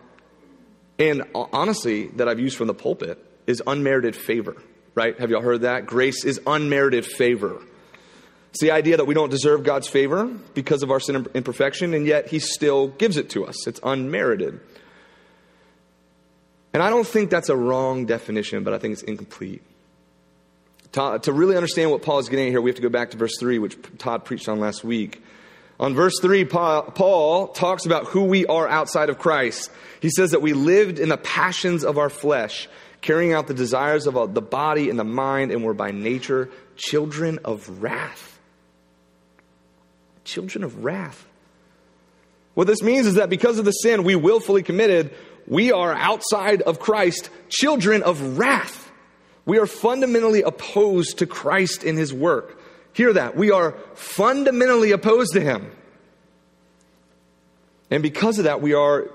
and 0.99 1.25
honestly, 1.35 2.09
that 2.17 2.29
I've 2.29 2.41
used 2.41 2.57
from 2.57 2.67
the 2.67 2.75
pulpit, 2.75 3.23
is 3.47 3.63
unmerited 3.67 4.17
favor, 4.17 4.57
right? 4.95 5.19
Have 5.19 5.31
y'all 5.31 5.43
heard 5.43 5.63
that? 5.63 5.87
Grace 5.87 6.25
is 6.25 6.41
unmerited 6.47 7.05
favor. 7.05 7.61
It's 8.51 8.61
the 8.61 8.71
idea 8.71 8.97
that 8.99 9.07
we 9.07 9.15
don't 9.15 9.31
deserve 9.31 9.65
God's 9.65 9.89
favor 9.89 10.27
because 10.55 10.83
of 10.83 10.91
our 10.91 11.01
sin 11.01 11.17
and 11.17 11.29
imperfection, 11.35 11.93
and 11.93 12.07
yet 12.07 12.29
He 12.29 12.39
still 12.39 12.89
gives 12.89 13.17
it 13.17 13.31
to 13.31 13.45
us. 13.45 13.67
It's 13.67 13.81
unmerited. 13.83 14.61
And 16.75 16.83
I 16.83 16.91
don't 16.91 17.07
think 17.07 17.31
that's 17.31 17.49
a 17.49 17.57
wrong 17.57 18.05
definition, 18.05 18.65
but 18.65 18.75
I 18.75 18.79
think 18.79 18.95
it's 18.95 19.03
incomplete. 19.03 19.63
To, 20.93 21.21
to 21.23 21.33
really 21.33 21.57
understand 21.57 21.93
what 21.93 22.03
Paul 22.03 22.19
is 22.19 22.29
getting 22.29 22.47
at 22.47 22.51
here, 22.51 22.61
we 22.61 22.71
have 22.71 22.77
to 22.77 22.83
go 22.83 22.89
back 22.89 23.13
to 23.13 23.17
verse 23.17 23.39
3, 23.39 23.61
which 23.61 23.77
Todd 23.99 24.25
preached 24.25 24.49
on 24.49 24.59
last 24.59 24.83
week. 24.83 25.23
On 25.79 25.95
verse 25.95 26.15
3, 26.21 26.45
Paul 26.45 27.49
talks 27.49 27.87
about 27.87 28.07
who 28.07 28.25
we 28.25 28.45
are 28.47 28.69
outside 28.69 29.09
of 29.09 29.19
Christ. 29.19 29.71
He 30.01 30.11
says 30.11 30.33
that 30.33 30.43
we 30.43 30.53
lived 30.53 30.99
in 30.99 31.09
the 31.09 31.17
passions 31.17 31.85
of 31.85 31.97
our 31.97 32.11
flesh, 32.11 32.69
carrying 33.01 33.33
out 33.33 33.47
the 33.47 33.55
desires 33.55 34.07
of 34.07 34.17
uh, 34.17 34.27
the 34.27 34.43
body 34.43 34.91
and 34.91 34.99
the 34.99 35.05
mind, 35.05 35.53
and 35.53 35.63
were 35.65 35.75
by 35.75 35.93
nature 35.93 36.51
children 36.77 37.39
of 37.45 37.83
wrath. 37.83 38.39
Children 40.25 40.65
of 40.65 40.85
wrath. 40.85 41.25
What 42.55 42.69
this 42.69 42.83
means 42.83 43.07
is 43.07 43.15
that 43.15 43.31
because 43.31 43.59
of 43.59 43.65
the 43.65 43.73
sin 43.73 44.05
we 44.05 44.15
willfully 44.15 44.63
committed, 44.63 45.13
we 45.47 45.73
are 45.73 45.93
outside 45.95 46.63
of 46.63 46.79
Christ, 46.79 47.31
children 47.49 48.03
of 48.03 48.39
wrath. 48.39 48.91
We 49.47 49.59
are 49.59 49.67
fundamentally 49.67 50.43
opposed 50.43 51.19
to 51.19 51.27
Christ 51.27 51.85
in 51.85 51.97
his 51.97 52.13
work. 52.13 52.61
Hear 52.95 53.13
that. 53.13 53.37
We 53.37 53.51
are 53.51 53.73
fundamentally 53.95 54.93
opposed 54.93 55.33
to 55.35 55.41
him. 55.41 55.71
And 57.91 58.03
because 58.03 58.39
of 58.39 58.45
that, 58.45 58.63
we 58.63 58.73
are 58.73 59.11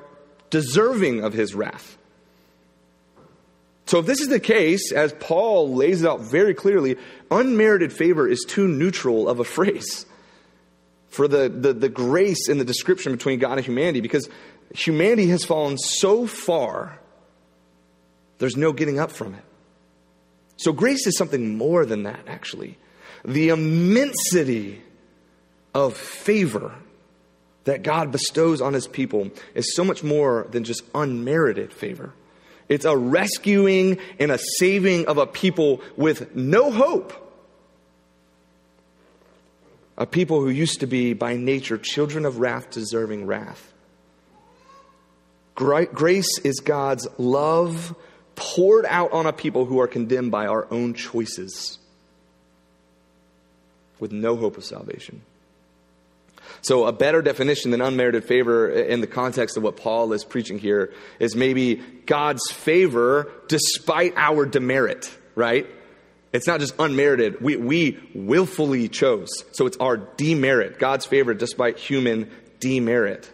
deserving 0.49 1.23
of 1.23 1.33
his 1.33 1.55
wrath. 1.55 1.97
So, 3.87 3.97
if 3.97 4.05
this 4.05 4.21
is 4.21 4.27
the 4.27 4.39
case, 4.39 4.91
as 4.91 5.13
Paul 5.19 5.73
lays 5.73 6.03
it 6.03 6.07
out 6.07 6.21
very 6.21 6.53
clearly, 6.53 6.97
unmerited 7.31 7.91
favor 7.91 8.27
is 8.27 8.45
too 8.47 8.67
neutral 8.67 9.27
of 9.27 9.39
a 9.39 9.43
phrase 9.43 10.05
for 11.07 11.27
the, 11.27 11.49
the, 11.49 11.73
the 11.73 11.89
grace 11.89 12.47
in 12.47 12.59
the 12.59 12.65
description 12.65 13.11
between 13.11 13.39
God 13.39 13.57
and 13.57 13.65
humanity 13.65 13.99
because 13.99 14.29
humanity 14.73 15.27
has 15.29 15.43
fallen 15.43 15.77
so 15.77 16.27
far, 16.27 16.99
there's 18.37 18.57
no 18.57 18.71
getting 18.71 18.99
up 18.99 19.11
from 19.11 19.33
it. 19.33 19.43
So, 20.57 20.73
grace 20.73 21.07
is 21.07 21.17
something 21.17 21.57
more 21.57 21.85
than 21.85 22.03
that, 22.03 22.21
actually 22.27 22.77
the 23.23 23.49
immensity 23.49 24.81
of 25.73 25.95
favor 25.95 26.73
that 27.65 27.83
God 27.83 28.11
bestows 28.11 28.61
on 28.61 28.73
his 28.73 28.87
people 28.87 29.29
is 29.53 29.75
so 29.75 29.83
much 29.83 30.03
more 30.03 30.47
than 30.49 30.63
just 30.63 30.83
unmerited 30.95 31.71
favor. 31.71 32.13
It's 32.67 32.85
a 32.85 32.95
rescuing 32.95 33.99
and 34.19 34.31
a 34.31 34.39
saving 34.57 35.07
of 35.07 35.17
a 35.17 35.25
people 35.25 35.81
with 35.97 36.35
no 36.35 36.71
hope. 36.71 37.13
A 39.97 40.05
people 40.05 40.39
who 40.39 40.49
used 40.49 40.79
to 40.79 40.87
be 40.87 41.13
by 41.13 41.35
nature 41.35 41.77
children 41.77 42.25
of 42.25 42.39
wrath, 42.39 42.71
deserving 42.71 43.25
wrath. 43.25 43.73
Grace 45.55 46.39
is 46.39 46.59
God's 46.59 47.07
love 47.17 47.95
poured 48.35 48.85
out 48.85 49.11
on 49.11 49.25
a 49.25 49.33
people 49.33 49.65
who 49.65 49.79
are 49.79 49.87
condemned 49.87 50.31
by 50.31 50.47
our 50.47 50.65
own 50.71 50.93
choices 50.93 51.77
with 53.99 54.11
no 54.11 54.37
hope 54.37 54.57
of 54.57 54.63
salvation. 54.63 55.21
So, 56.61 56.85
a 56.85 56.91
better 56.91 57.21
definition 57.21 57.71
than 57.71 57.81
unmerited 57.81 58.23
favor 58.23 58.69
in 58.69 59.01
the 59.01 59.07
context 59.07 59.55
of 59.57 59.63
what 59.63 59.77
Paul 59.77 60.13
is 60.13 60.23
preaching 60.23 60.59
here 60.59 60.93
is 61.19 61.35
maybe 61.35 61.75
God's 62.05 62.49
favor 62.51 63.31
despite 63.47 64.13
our 64.17 64.45
demerit, 64.45 65.15
right? 65.35 65.67
It's 66.31 66.47
not 66.47 66.59
just 66.59 66.75
unmerited. 66.77 67.41
We, 67.41 67.55
we 67.55 67.99
willfully 68.13 68.87
chose. 68.87 69.29
So, 69.51 69.67
it's 69.67 69.77
our 69.77 69.97
demerit, 69.97 70.79
God's 70.79 71.05
favor 71.05 71.33
despite 71.33 71.77
human 71.77 72.29
demerit. 72.59 73.31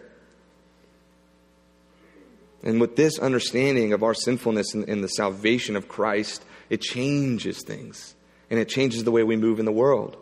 And 2.66 2.80
with 2.80 2.96
this 2.96 3.20
understanding 3.20 3.92
of 3.92 4.02
our 4.02 4.12
sinfulness 4.12 4.74
and, 4.74 4.88
and 4.88 5.02
the 5.02 5.08
salvation 5.08 5.76
of 5.76 5.86
Christ, 5.86 6.44
it 6.68 6.80
changes 6.80 7.62
things 7.62 8.16
and 8.50 8.58
it 8.58 8.68
changes 8.68 9.04
the 9.04 9.12
way 9.12 9.22
we 9.22 9.36
move 9.36 9.60
in 9.60 9.66
the 9.66 9.72
world. 9.72 10.16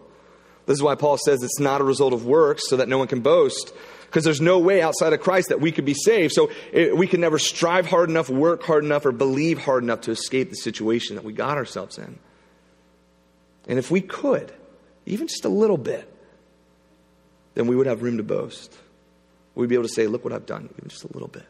This 0.66 0.74
is 0.74 0.82
why 0.82 0.94
Paul 0.94 1.16
says 1.16 1.42
it's 1.42 1.58
not 1.58 1.80
a 1.80 1.84
result 1.84 2.12
of 2.12 2.26
works 2.26 2.68
so 2.68 2.76
that 2.76 2.88
no 2.88 2.98
one 2.98 3.08
can 3.08 3.20
boast. 3.20 3.72
Because 4.02 4.24
there's 4.24 4.42
no 4.42 4.58
way 4.58 4.82
outside 4.82 5.14
of 5.14 5.22
Christ 5.22 5.48
that 5.48 5.62
we 5.62 5.72
could 5.72 5.86
be 5.86 5.94
saved. 5.94 6.34
So 6.34 6.50
it, 6.70 6.94
we 6.94 7.06
can 7.06 7.22
never 7.22 7.38
strive 7.38 7.86
hard 7.86 8.10
enough, 8.10 8.28
work 8.28 8.62
hard 8.62 8.84
enough, 8.84 9.06
or 9.06 9.12
believe 9.12 9.58
hard 9.58 9.82
enough 9.82 10.02
to 10.02 10.10
escape 10.10 10.50
the 10.50 10.56
situation 10.56 11.16
that 11.16 11.24
we 11.24 11.32
got 11.32 11.56
ourselves 11.56 11.96
in. 11.96 12.18
And 13.66 13.78
if 13.78 13.90
we 13.90 14.02
could, 14.02 14.52
even 15.06 15.28
just 15.28 15.46
a 15.46 15.48
little 15.48 15.78
bit, 15.78 16.14
then 17.54 17.66
we 17.68 17.74
would 17.74 17.86
have 17.86 18.02
room 18.02 18.18
to 18.18 18.22
boast. 18.22 18.76
We'd 19.54 19.70
be 19.70 19.76
able 19.76 19.88
to 19.88 19.94
say, 19.94 20.06
Look 20.06 20.24
what 20.24 20.34
I've 20.34 20.46
done, 20.46 20.68
even 20.76 20.90
just 20.90 21.04
a 21.04 21.12
little 21.12 21.28
bit. 21.28 21.46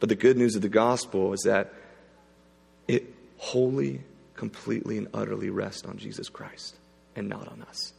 But 0.00 0.08
the 0.08 0.16
good 0.16 0.36
news 0.36 0.56
of 0.56 0.62
the 0.62 0.68
gospel 0.68 1.32
is 1.32 1.42
that 1.44 1.72
it 2.88 3.14
wholly 3.36 4.02
completely 4.34 4.98
and 4.98 5.08
utterly 5.14 5.50
rests 5.50 5.84
on 5.84 5.98
Jesus 5.98 6.28
Christ 6.28 6.74
and 7.14 7.28
not 7.28 7.46
on 7.46 7.62
us. 7.68 7.92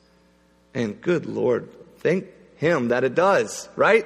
And 0.74 1.00
good 1.00 1.25
Lord, 1.25 1.70
thank 2.00 2.25
Him 2.55 2.89
that 2.89 3.03
it 3.03 3.13
does, 3.13 3.70
right? 3.75 4.05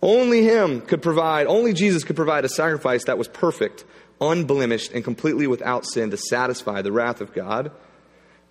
Only 0.00 0.44
Him 0.44 0.80
could 0.80 1.02
provide, 1.02 1.48
only 1.48 1.72
Jesus 1.72 2.04
could 2.04 2.16
provide 2.16 2.44
a 2.44 2.48
sacrifice 2.48 3.04
that 3.04 3.18
was 3.18 3.26
perfect, 3.26 3.84
unblemished, 4.20 4.92
and 4.92 5.02
completely 5.02 5.48
without 5.48 5.84
sin 5.84 6.10
to 6.10 6.16
satisfy 6.16 6.82
the 6.82 6.92
wrath 6.92 7.20
of 7.20 7.32
God. 7.32 7.72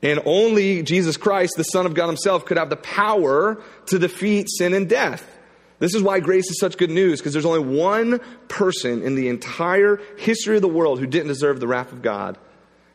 And 0.03 0.20
only 0.25 0.84
Jesus 0.84 1.17
Christ, 1.17 1.53
the 1.56 1.63
Son 1.63 1.86
of 1.86 1.94
God 1.94 2.08
Himself, 2.08 2.46
could 2.46 2.58
have 2.58 2.70
the 2.70 2.75
power 2.75 3.62
to 3.88 4.00
defeat 4.00 4.48
sin 4.50 4.74
and 4.74 4.89
death. 4.89 5.37
This 5.79 5.93
is 5.93 6.01
why 6.01 6.19
grace 6.19 6.50
is 6.50 6.60
such 6.60 6.77
good 6.77 6.89
news, 6.89 7.19
because 7.19 7.34
there's 7.34 7.46
only 7.46 7.77
one 7.77 8.19
person 8.48 9.03
in 9.03 9.15
the 9.15 9.29
entire 9.29 10.00
history 10.17 10.55
of 10.55 10.62
the 10.62 10.67
world 10.67 11.00
who 11.00 11.05
didn't 11.05 11.27
deserve 11.27 11.60
the 11.60 11.67
wrath 11.67 11.91
of 11.91 12.01
God, 12.01 12.38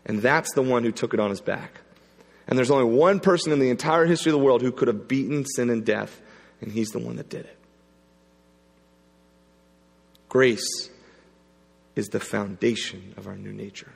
and 0.05 0.21
that's 0.21 0.53
the 0.55 0.63
one 0.63 0.83
who 0.83 0.91
took 0.91 1.15
it 1.15 1.21
on 1.21 1.31
his 1.31 1.41
back. 1.41 1.81
And 2.49 2.59
there's 2.59 2.73
only 2.73 2.93
one 2.93 3.21
person 3.21 3.53
in 3.53 3.61
the 3.61 3.71
entire 3.71 4.05
history 4.05 4.31
of 4.31 4.39
the 4.39 4.45
world 4.45 4.63
who 4.63 4.73
could 4.73 4.89
have 4.89 5.07
beaten 5.07 5.45
sin 5.47 5.71
and 5.71 5.85
death, 5.87 6.21
and 6.61 6.73
he's 6.73 6.89
the 6.89 6.99
one 6.99 7.17
that 7.17 7.29
did 7.29 7.45
it. 7.45 7.59
Grace 10.29 10.91
is 11.95 12.09
the 12.09 12.19
foundation 12.19 13.15
of 13.17 13.29
our 13.29 13.37
new 13.37 13.53
nature. 13.53 13.93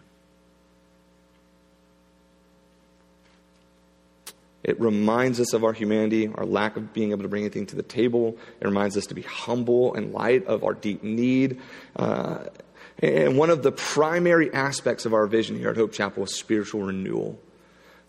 It 4.66 4.80
reminds 4.80 5.38
us 5.38 5.52
of 5.52 5.62
our 5.62 5.73
humanity, 5.73 6.28
our 6.35 6.44
lack 6.44 6.76
of 6.76 6.92
being 6.92 7.12
able 7.12 7.23
to 7.23 7.28
bring 7.28 7.44
anything 7.44 7.66
to 7.66 7.76
the 7.76 7.85
table. 7.85 8.37
It 8.61 8.66
reminds 8.66 8.96
us 8.96 9.06
to 9.06 9.14
be 9.14 9.23
humble 9.23 9.94
in 9.94 10.12
light 10.12 10.44
of 10.46 10.64
our 10.64 10.75
deep 10.75 11.04
need. 11.04 11.61
Uh, 11.94 12.38
and 12.99 13.38
one 13.38 13.50
of 13.50 13.62
the 13.62 13.70
primary 13.70 14.52
aspects 14.52 15.06
of 15.06 15.14
our 15.14 15.28
vision 15.28 15.56
here 15.56 15.70
at 15.70 15.76
Hope 15.76 15.92
Chapel 15.92 16.25
is 16.25 16.35
spiritual 16.35 16.82
renewal. 16.82 17.38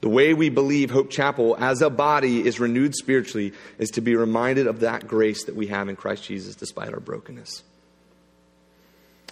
The 0.02 0.10
way 0.10 0.34
we 0.34 0.50
believe 0.50 0.90
Hope 0.90 1.12
Chapel 1.12 1.56
as 1.60 1.84
a 1.84 1.92
body 1.92 2.44
is 2.44 2.60
renewed 2.60 2.96
spiritually 2.96 3.54
is 3.78 3.92
to 3.92 4.02
be 4.02 4.16
reminded 4.16 4.66
of 4.66 4.80
that 4.80 5.08
grace 5.08 5.44
that 5.44 5.56
we 5.56 5.68
have 5.68 5.90
in 5.90 5.96
Christ 5.96 6.24
Jesus 6.24 6.56
despite 6.56 6.92
our 6.92 7.00
brokenness. 7.00 7.62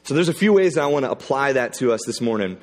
So 0.04 0.14
there's 0.14 0.30
a 0.30 0.34
few 0.34 0.54
ways 0.54 0.76
that 0.76 0.84
I 0.84 0.88
want 0.88 1.06
to 1.06 1.12
apply 1.12 1.54
that 1.54 1.74
to 1.76 1.92
us 1.92 2.02
this 2.06 2.22
morning. 2.22 2.60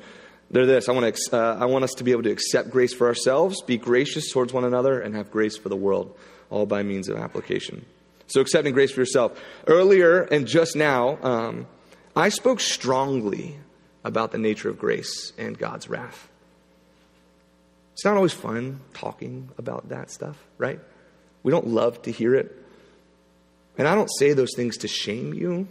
They're 0.53 0.67
this 0.67 0.87
I 0.87 0.91
want, 0.91 1.15
to, 1.15 1.35
uh, 1.35 1.57
I 1.59 1.65
want 1.65 1.83
us 1.83 1.93
to 1.95 2.03
be 2.03 2.11
able 2.11 2.21
to 2.23 2.31
accept 2.31 2.69
grace 2.69 2.93
for 2.93 3.07
ourselves, 3.07 3.61
be 3.63 3.77
gracious 3.77 4.31
towards 4.31 4.53
one 4.53 4.63
another, 4.63 5.01
and 5.01 5.15
have 5.15 5.31
grace 5.31 5.57
for 5.57 5.67
the 5.67 5.75
world, 5.75 6.15
all 6.51 6.67
by 6.67 6.83
means 6.83 7.09
of 7.09 7.17
application. 7.17 7.85
So, 8.27 8.39
accepting 8.39 8.71
grace 8.71 8.91
for 8.91 9.01
yourself. 9.01 9.37
Earlier 9.65 10.21
and 10.21 10.47
just 10.47 10.75
now, 10.75 11.17
um, 11.23 11.65
I 12.15 12.29
spoke 12.29 12.59
strongly 12.59 13.57
about 14.03 14.31
the 14.31 14.37
nature 14.37 14.69
of 14.69 14.77
grace 14.77 15.33
and 15.39 15.57
God's 15.57 15.89
wrath. 15.89 16.29
It's 17.93 18.05
not 18.05 18.15
always 18.15 18.33
fun 18.33 18.79
talking 18.93 19.49
about 19.57 19.89
that 19.89 20.11
stuff, 20.11 20.37
right? 20.59 20.79
We 21.41 21.51
don't 21.51 21.67
love 21.67 21.99
to 22.03 22.11
hear 22.11 22.35
it. 22.35 22.55
And 23.79 23.87
I 23.87 23.95
don't 23.95 24.09
say 24.19 24.33
those 24.33 24.53
things 24.55 24.77
to 24.77 24.87
shame 24.87 25.33
you, 25.33 25.67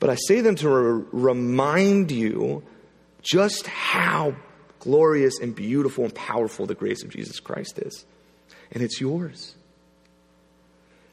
but 0.00 0.10
I 0.10 0.16
say 0.16 0.42
them 0.42 0.56
to 0.56 0.68
re- 0.68 1.04
remind 1.12 2.10
you 2.10 2.62
just 3.22 3.66
how 3.66 4.34
glorious 4.80 5.38
and 5.40 5.54
beautiful 5.54 6.04
and 6.04 6.14
powerful 6.14 6.66
the 6.66 6.74
grace 6.74 7.02
of 7.02 7.10
Jesus 7.10 7.40
Christ 7.40 7.78
is. 7.78 8.04
And 8.72 8.82
it's 8.82 9.00
yours. 9.00 9.54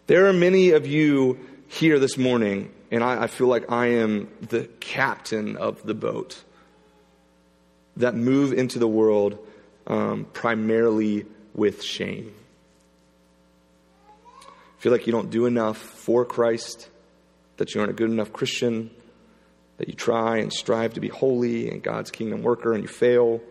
There 0.07 0.27
are 0.27 0.33
many 0.33 0.71
of 0.71 0.87
you 0.87 1.39
here 1.67 1.99
this 1.99 2.17
morning, 2.17 2.73
and 2.89 3.03
I, 3.03 3.23
I 3.23 3.27
feel 3.27 3.47
like 3.47 3.71
I 3.71 3.87
am 3.87 4.27
the 4.41 4.67
captain 4.79 5.55
of 5.55 5.83
the 5.83 5.93
boat 5.93 6.43
that 7.97 8.15
move 8.15 8.53
into 8.53 8.79
the 8.79 8.87
world 8.87 9.37
um, 9.85 10.25
primarily 10.33 11.25
with 11.53 11.83
shame. 11.83 12.33
Feel 14.79 14.91
like 14.91 15.05
you 15.05 15.11
don't 15.11 15.29
do 15.29 15.45
enough 15.45 15.77
for 15.77 16.25
Christ, 16.25 16.89
that 17.57 17.75
you 17.75 17.81
aren't 17.81 17.91
a 17.91 17.95
good 17.95 18.09
enough 18.09 18.31
Christian, 18.31 18.89
that 19.79 19.87
you 19.87 19.95
try 19.95 20.37
and 20.37 20.53
strive 20.53 20.93
to 20.93 20.99
be 20.99 21.07
holy 21.07 21.71
and 21.71 21.81
God's 21.81 22.11
kingdom 22.11 22.43
worker 22.43 22.73
and 22.73 22.83
you 22.83 22.87
fail. 22.87 23.41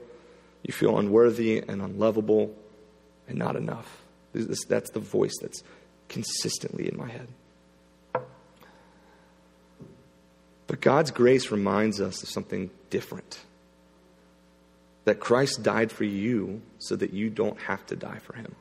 You 0.62 0.73
feel 0.73 0.97
unworthy 0.99 1.58
and 1.58 1.82
unlovable 1.82 2.54
and 3.26 3.38
not 3.38 3.56
enough. 3.56 4.02
This, 4.32 4.64
that's 4.66 4.90
the 4.90 5.00
voice 5.00 5.35
that's 5.40 5.62
consistently 6.08 6.88
in 6.88 6.97
my 6.97 7.08
head. 7.08 7.28
But 10.66 10.80
God's 10.82 11.11
grace 11.11 11.50
reminds 11.50 12.00
us 12.00 12.23
of 12.23 12.28
something 12.28 12.70
different. 12.90 13.38
that 15.08 15.20
Christ 15.20 15.62
died 15.62 15.90
for 15.90 16.04
you 16.04 16.61
so 16.78 16.94
that 16.94 17.14
you 17.14 17.30
don't 17.30 17.58
have 17.62 17.85
to 17.87 17.97
die 17.97 18.18
for 18.18 18.35
him. 18.35 18.54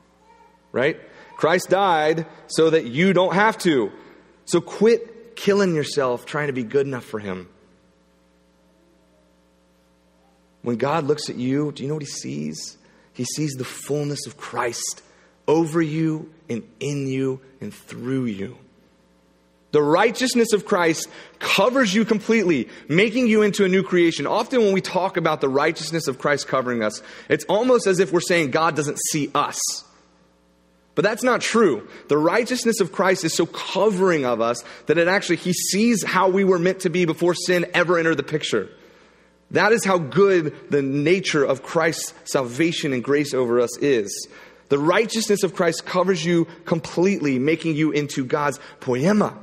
Right? 0.72 0.98
Christ 1.36 1.68
died 1.68 2.24
so 2.46 2.70
that 2.70 2.86
you 2.86 3.12
don't 3.12 3.34
have 3.34 3.58
to. 3.58 3.92
So 4.46 4.62
quit 4.62 5.36
killing 5.36 5.74
yourself 5.74 6.24
trying 6.24 6.46
to 6.46 6.54
be 6.54 6.64
good 6.64 6.86
enough 6.86 7.04
for 7.04 7.18
him. 7.18 7.50
When 10.62 10.76
God 10.76 11.04
looks 11.04 11.28
at 11.28 11.36
you, 11.36 11.72
do 11.72 11.82
you 11.82 11.88
know 11.88 11.94
what 11.94 12.02
he 12.02 12.08
sees? 12.08 12.76
He 13.12 13.24
sees 13.24 13.54
the 13.54 13.64
fullness 13.64 14.26
of 14.26 14.36
Christ 14.36 15.02
over 15.46 15.80
you 15.80 16.32
and 16.48 16.62
in 16.80 17.06
you 17.06 17.40
and 17.60 17.72
through 17.72 18.26
you. 18.26 18.58
The 19.70 19.82
righteousness 19.82 20.52
of 20.54 20.64
Christ 20.64 21.08
covers 21.40 21.94
you 21.94 22.04
completely, 22.04 22.68
making 22.88 23.26
you 23.26 23.42
into 23.42 23.64
a 23.64 23.68
new 23.68 23.82
creation. 23.82 24.26
Often, 24.26 24.60
when 24.60 24.72
we 24.72 24.80
talk 24.80 25.16
about 25.16 25.40
the 25.40 25.48
righteousness 25.48 26.08
of 26.08 26.18
Christ 26.18 26.48
covering 26.48 26.82
us, 26.82 27.02
it's 27.28 27.44
almost 27.46 27.86
as 27.86 28.00
if 28.00 28.10
we're 28.10 28.20
saying 28.20 28.50
God 28.50 28.76
doesn't 28.76 28.98
see 29.10 29.30
us. 29.34 29.58
But 30.94 31.04
that's 31.04 31.22
not 31.22 31.42
true. 31.42 31.86
The 32.08 32.16
righteousness 32.16 32.80
of 32.80 32.92
Christ 32.92 33.24
is 33.24 33.34
so 33.34 33.46
covering 33.46 34.24
of 34.24 34.40
us 34.40 34.64
that 34.86 34.96
it 34.96 35.06
actually, 35.06 35.36
He 35.36 35.52
sees 35.52 36.02
how 36.02 36.28
we 36.28 36.44
were 36.44 36.58
meant 36.58 36.80
to 36.80 36.90
be 36.90 37.04
before 37.04 37.34
sin 37.34 37.66
ever 37.74 37.98
entered 37.98 38.16
the 38.16 38.22
picture. 38.22 38.70
That 39.50 39.72
is 39.72 39.84
how 39.84 39.98
good 39.98 40.54
the 40.70 40.82
nature 40.82 41.44
of 41.44 41.62
Christ's 41.62 42.12
salvation 42.24 42.92
and 42.92 43.02
grace 43.02 43.32
over 43.32 43.60
us 43.60 43.76
is. 43.78 44.28
The 44.68 44.78
righteousness 44.78 45.42
of 45.42 45.54
Christ 45.54 45.86
covers 45.86 46.24
you 46.24 46.46
completely, 46.66 47.38
making 47.38 47.74
you 47.74 47.90
into 47.90 48.24
God's 48.24 48.60
poema 48.80 49.38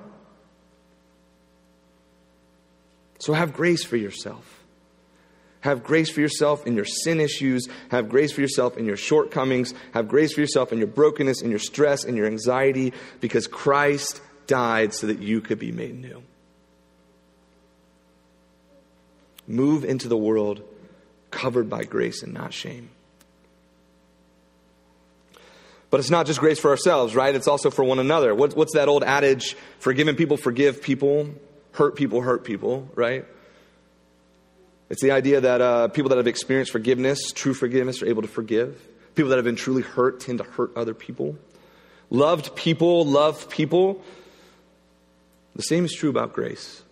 So 3.26 3.34
have 3.34 3.54
grace 3.54 3.84
for 3.84 3.98
yourself. 3.98 4.64
Have 5.62 5.84
grace 5.84 6.12
for 6.12 6.22
yourself 6.22 6.68
in 6.68 6.76
your 6.76 6.86
sin 6.86 7.20
issues. 7.20 7.68
Have 7.90 8.08
grace 8.08 8.32
for 8.32 8.42
yourself 8.42 8.78
in 8.78 8.86
your 8.86 8.98
shortcomings. 8.98 9.74
Have 9.96 10.08
grace 10.08 10.34
for 10.34 10.42
yourself 10.42 10.72
in 10.72 10.78
your 10.78 10.86
brokenness, 10.86 11.42
in 11.42 11.50
your 11.50 11.58
stress, 11.58 12.04
in 12.04 12.16
your 12.16 12.28
anxiety, 12.28 12.94
because 13.22 13.48
Christ 13.48 14.22
died 14.46 14.94
so 14.94 15.08
that 15.08 15.24
you 15.24 15.42
could 15.42 15.58
be 15.58 15.72
made 15.72 16.00
new. 16.00 16.22
Move 19.48 19.86
into 19.86 20.08
the 20.08 20.18
world 20.18 20.62
covered 21.32 21.70
by 21.70 21.84
grace 21.84 22.24
and 22.24 22.34
not 22.34 22.54
shame. 22.54 22.90
But 25.90 26.00
it's 26.00 26.10
not 26.10 26.26
just 26.26 26.40
grace 26.40 26.60
for 26.60 26.72
ourselves, 26.72 27.16
right? 27.16 27.34
It's 27.34 27.48
also 27.48 27.70
for 27.70 27.84
one 27.84 28.00
another. 28.00 28.34
What's 28.34 28.74
that 28.74 28.88
old 28.88 29.04
adage? 29.04 29.56
Forgiving 29.80 30.16
people 30.16 30.38
forgive 30.38 30.82
people 30.82 31.30
hurt 31.76 31.96
people 31.96 32.22
hurt 32.22 32.44
people, 32.44 32.90
right? 32.96 33.26
It's 34.90 35.02
the 35.02 35.12
idea 35.12 35.42
that 35.42 35.62
uh, 35.62 35.88
people 35.90 36.10
that 36.10 36.18
have 36.18 36.28
experienced 36.28 36.72
forgiveness, 36.72 37.32
true 37.34 37.54
forgiveness, 37.54 38.02
are 38.02 38.08
able 38.08 38.22
to 38.22 38.28
forgive. 38.28 38.82
People 39.16 39.30
that 39.30 39.38
have 39.38 39.46
been 39.46 39.56
truly 39.56 39.82
hurt 39.82 40.20
tend 40.20 40.40
to 40.40 40.44
hurt 40.44 40.76
other 40.76 40.94
people. 40.94 41.38
Loved 42.10 42.56
people 42.56 43.06
love 43.06 43.50
people. 43.50 44.04
The 45.56 45.64
same 45.64 45.86
is 45.86 45.94
true 45.94 46.10
about 46.10 46.34
grace. 46.34 46.84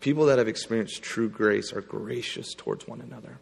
People 0.00 0.26
that 0.26 0.38
have 0.38 0.48
experienced 0.48 1.02
true 1.02 1.28
grace 1.28 1.72
are 1.72 1.80
gracious 1.80 2.54
towards 2.54 2.86
one 2.86 3.00
another. 3.00 3.38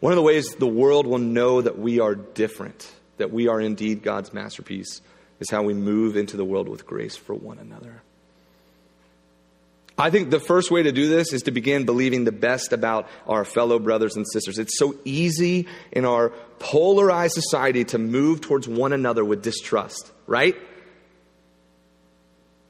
One 0.00 0.12
of 0.12 0.16
the 0.16 0.22
ways 0.22 0.54
the 0.56 0.66
world 0.66 1.06
will 1.06 1.18
know 1.18 1.60
that 1.60 1.78
we 1.78 2.00
are 2.00 2.14
different, 2.14 2.90
that 3.18 3.30
we 3.30 3.48
are 3.48 3.60
indeed 3.60 4.02
God's 4.02 4.32
masterpiece, 4.32 5.00
is 5.38 5.50
how 5.50 5.62
we 5.62 5.74
move 5.74 6.16
into 6.16 6.36
the 6.36 6.44
world 6.44 6.68
with 6.68 6.86
grace 6.86 7.16
for 7.16 7.34
one 7.34 7.58
another. 7.58 8.02
I 9.98 10.10
think 10.10 10.30
the 10.30 10.40
first 10.40 10.70
way 10.70 10.82
to 10.82 10.92
do 10.92 11.08
this 11.08 11.32
is 11.32 11.42
to 11.42 11.50
begin 11.50 11.84
believing 11.84 12.24
the 12.24 12.32
best 12.32 12.72
about 12.72 13.08
our 13.28 13.44
fellow 13.44 13.78
brothers 13.78 14.16
and 14.16 14.26
sisters. 14.32 14.58
It's 14.58 14.78
so 14.78 14.96
easy 15.04 15.68
in 15.92 16.04
our 16.04 16.30
polarized 16.58 17.34
society 17.34 17.84
to 17.84 17.98
move 17.98 18.40
towards 18.40 18.66
one 18.66 18.92
another 18.92 19.24
with 19.24 19.42
distrust, 19.42 20.10
right? 20.26 20.56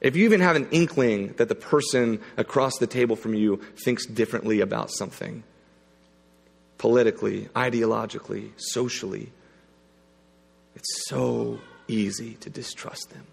If 0.03 0.17
you 0.17 0.25
even 0.25 0.41
have 0.41 0.57
an 0.57 0.67
inkling 0.73 1.29
that 1.35 1.49
the 1.49 1.55
person 1.55 2.21
across 2.37 2.77
the 2.79 2.88
table 2.88 3.15
from 3.15 3.35
you 3.35 3.61
thinks 3.85 4.05
differently 4.05 4.61
about 4.61 4.91
something, 4.91 5.45
politically, 6.77 7.49
ideologically, 7.55 8.51
socially, 8.57 9.31
it's 10.75 11.07
so 11.07 11.61
easy 11.87 12.35
to 12.41 12.51
distrust 12.51 13.11
them, 13.11 13.25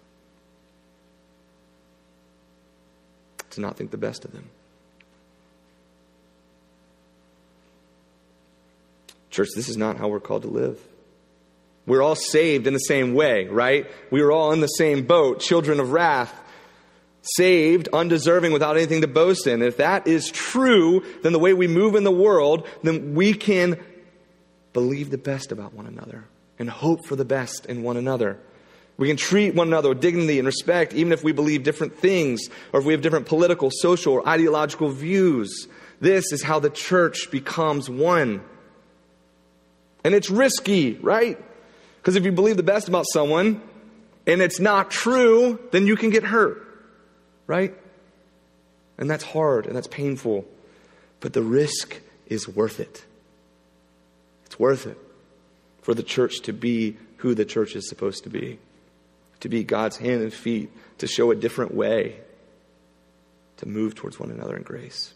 to 3.50 3.60
not 3.60 3.76
think 3.76 3.90
the 3.90 3.98
best 3.98 4.24
of 4.24 4.30
them. 4.30 4.48
Church, 9.30 9.48
this 9.56 9.68
is 9.68 9.76
not 9.76 9.96
how 9.96 10.06
we're 10.06 10.20
called 10.20 10.42
to 10.42 10.48
live. 10.48 10.78
We're 11.84 12.02
all 12.02 12.14
saved 12.14 12.68
in 12.68 12.74
the 12.74 12.78
same 12.78 13.14
way, 13.14 13.48
right? 13.48 13.90
We 14.12 14.22
were 14.22 14.30
all 14.30 14.52
in 14.52 14.60
the 14.60 14.68
same 14.68 15.04
boat, 15.06 15.40
children 15.40 15.80
of 15.80 15.90
wrath, 15.90 16.32
saved, 17.22 17.88
undeserving, 17.92 18.52
without 18.52 18.76
anything 18.76 19.02
to 19.02 19.08
boast 19.08 19.46
in. 19.46 19.62
If 19.62 19.76
that 19.78 20.06
is 20.06 20.30
true, 20.30 21.04
then 21.22 21.32
the 21.32 21.38
way 21.38 21.52
we 21.52 21.66
move 21.66 21.94
in 21.94 22.04
the 22.04 22.10
world, 22.10 22.66
then 22.82 23.14
we 23.14 23.34
can 23.34 23.78
believe 24.72 25.10
the 25.10 25.18
best 25.18 25.52
about 25.52 25.74
one 25.74 25.86
another 25.86 26.24
and 26.58 26.70
hope 26.70 27.06
for 27.06 27.16
the 27.16 27.24
best 27.24 27.66
in 27.66 27.82
one 27.82 27.96
another. 27.96 28.38
We 28.96 29.08
can 29.08 29.16
treat 29.16 29.54
one 29.54 29.68
another 29.68 29.88
with 29.88 30.00
dignity 30.00 30.38
and 30.38 30.44
respect, 30.44 30.92
even 30.92 31.12
if 31.12 31.24
we 31.24 31.32
believe 31.32 31.62
different 31.62 31.96
things 31.96 32.48
or 32.72 32.80
if 32.80 32.86
we 32.86 32.92
have 32.92 33.00
different 33.00 33.26
political, 33.26 33.70
social, 33.72 34.12
or 34.12 34.28
ideological 34.28 34.90
views. 34.90 35.68
This 36.00 36.32
is 36.32 36.42
how 36.42 36.58
the 36.60 36.68
church 36.68 37.30
becomes 37.30 37.88
one. 37.88 38.42
And 40.04 40.14
it's 40.14 40.28
risky, 40.30 40.98
right? 41.00 41.42
Because 41.96 42.16
if 42.16 42.24
you 42.24 42.32
believe 42.32 42.58
the 42.58 42.62
best 42.62 42.88
about 42.88 43.06
someone 43.10 43.62
and 44.26 44.42
it's 44.42 44.60
not 44.60 44.90
true, 44.90 45.58
then 45.72 45.86
you 45.86 45.96
can 45.96 46.10
get 46.10 46.24
hurt, 46.24 46.69
right? 47.50 47.74
And 48.96 49.10
that's 49.10 49.24
hard 49.24 49.66
and 49.66 49.74
that's 49.74 49.88
painful. 49.88 50.46
But 51.18 51.32
the 51.32 51.42
risk 51.42 52.00
is 52.26 52.48
worth 52.48 52.78
it. 52.78 53.04
It's 54.46 54.58
worth 54.58 54.86
it 54.86 54.96
for 55.82 55.92
the 55.92 56.04
church 56.04 56.42
to 56.42 56.52
be 56.52 56.96
who 57.16 57.34
the 57.34 57.44
church 57.44 57.74
is 57.74 57.88
supposed 57.88 58.22
to 58.24 58.30
be 58.30 58.60
to 59.40 59.48
be 59.48 59.64
God's 59.64 59.96
hand 59.96 60.22
and 60.22 60.32
feet, 60.32 60.70
to 60.98 61.06
show 61.06 61.30
a 61.30 61.34
different 61.34 61.74
way, 61.74 62.16
to 63.56 63.66
move 63.66 63.94
towards 63.94 64.20
one 64.20 64.30
another 64.30 64.56
in 64.56 64.62
grace. 64.62 65.14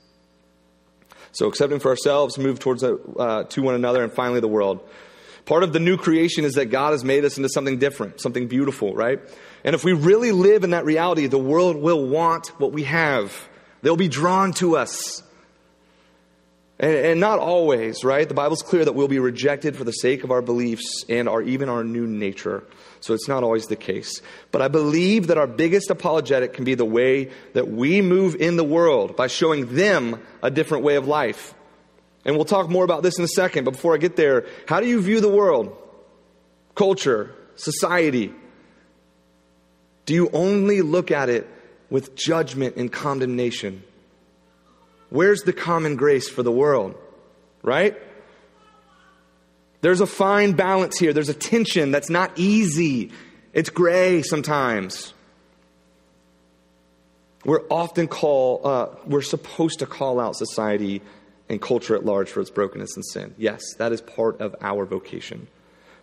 So, 1.32 1.46
accepting 1.46 1.78
for 1.78 1.90
ourselves, 1.90 2.38
move 2.38 2.58
towards 2.58 2.82
uh, 2.82 3.44
to 3.44 3.62
one 3.62 3.74
another, 3.74 4.02
and 4.02 4.12
finally 4.12 4.40
the 4.40 4.48
world. 4.48 4.80
Part 5.46 5.62
of 5.62 5.72
the 5.72 5.80
new 5.80 5.96
creation 5.96 6.44
is 6.44 6.54
that 6.54 6.66
God 6.66 6.92
has 6.92 7.04
made 7.04 7.24
us 7.24 7.36
into 7.36 7.48
something 7.50 7.78
different, 7.78 8.20
something 8.20 8.46
beautiful, 8.46 8.94
right? 8.94 9.20
And 9.62 9.74
if 9.74 9.84
we 9.84 9.92
really 9.92 10.32
live 10.32 10.64
in 10.64 10.70
that 10.70 10.84
reality, 10.84 11.26
the 11.26 11.38
world 11.38 11.76
will 11.76 12.06
want 12.06 12.48
what 12.58 12.72
we 12.72 12.84
have. 12.84 13.48
They'll 13.82 13.96
be 13.96 14.08
drawn 14.08 14.52
to 14.54 14.76
us. 14.76 15.22
And, 16.78 16.94
and, 16.94 17.20
not 17.20 17.38
always, 17.38 18.02
right? 18.02 18.26
The 18.26 18.34
Bible's 18.34 18.62
clear 18.62 18.84
that 18.84 18.94
we'll 18.94 19.06
be 19.06 19.20
rejected 19.20 19.76
for 19.76 19.84
the 19.84 19.92
sake 19.92 20.24
of 20.24 20.32
our 20.32 20.42
beliefs 20.42 21.04
and 21.08 21.28
our 21.28 21.40
even 21.40 21.68
our 21.68 21.84
new 21.84 22.06
nature. 22.06 22.64
So 23.00 23.14
it's 23.14 23.28
not 23.28 23.44
always 23.44 23.66
the 23.66 23.76
case. 23.76 24.22
But 24.50 24.60
I 24.60 24.68
believe 24.68 25.28
that 25.28 25.38
our 25.38 25.46
biggest 25.46 25.90
apologetic 25.90 26.52
can 26.54 26.64
be 26.64 26.74
the 26.74 26.84
way 26.84 27.30
that 27.52 27.68
we 27.68 28.02
move 28.02 28.34
in 28.34 28.56
the 28.56 28.64
world 28.64 29.14
by 29.14 29.28
showing 29.28 29.76
them 29.76 30.20
a 30.42 30.50
different 30.50 30.82
way 30.82 30.96
of 30.96 31.06
life. 31.06 31.54
And 32.24 32.36
we'll 32.36 32.44
talk 32.44 32.68
more 32.68 32.84
about 32.84 33.02
this 33.02 33.18
in 33.18 33.24
a 33.24 33.28
second. 33.28 33.64
But 33.64 33.72
before 33.72 33.94
I 33.94 33.98
get 33.98 34.16
there, 34.16 34.46
how 34.66 34.80
do 34.80 34.86
you 34.86 35.00
view 35.00 35.20
the 35.20 35.28
world, 35.28 35.76
culture, 36.74 37.34
society? 37.56 38.32
Do 40.06 40.14
you 40.14 40.30
only 40.32 40.82
look 40.82 41.10
at 41.10 41.28
it 41.28 41.48
with 41.90 42.14
judgment 42.14 42.76
and 42.76 42.90
condemnation? 42.90 43.82
Where's 45.10 45.42
the 45.42 45.52
common 45.52 45.96
grace 45.96 46.28
for 46.28 46.42
the 46.42 46.52
world? 46.52 46.94
Right? 47.62 47.96
There's 49.82 50.00
a 50.00 50.06
fine 50.06 50.52
balance 50.52 50.98
here. 50.98 51.12
There's 51.12 51.28
a 51.28 51.34
tension 51.34 51.90
that's 51.90 52.08
not 52.08 52.32
easy. 52.36 53.12
It's 53.52 53.68
gray 53.68 54.22
sometimes. 54.22 55.12
We're 57.44 57.62
often 57.70 58.08
call, 58.08 58.62
uh, 58.64 58.86
we're 59.06 59.20
supposed 59.20 59.80
to 59.80 59.86
call 59.86 60.18
out 60.18 60.36
society 60.36 61.02
and 61.48 61.60
culture 61.60 61.94
at 61.94 62.04
large 62.04 62.30
for 62.30 62.40
its 62.40 62.50
brokenness 62.50 62.96
and 62.96 63.04
sin. 63.04 63.34
Yes, 63.36 63.62
that 63.78 63.92
is 63.92 64.00
part 64.00 64.40
of 64.40 64.54
our 64.60 64.84
vocation. 64.84 65.46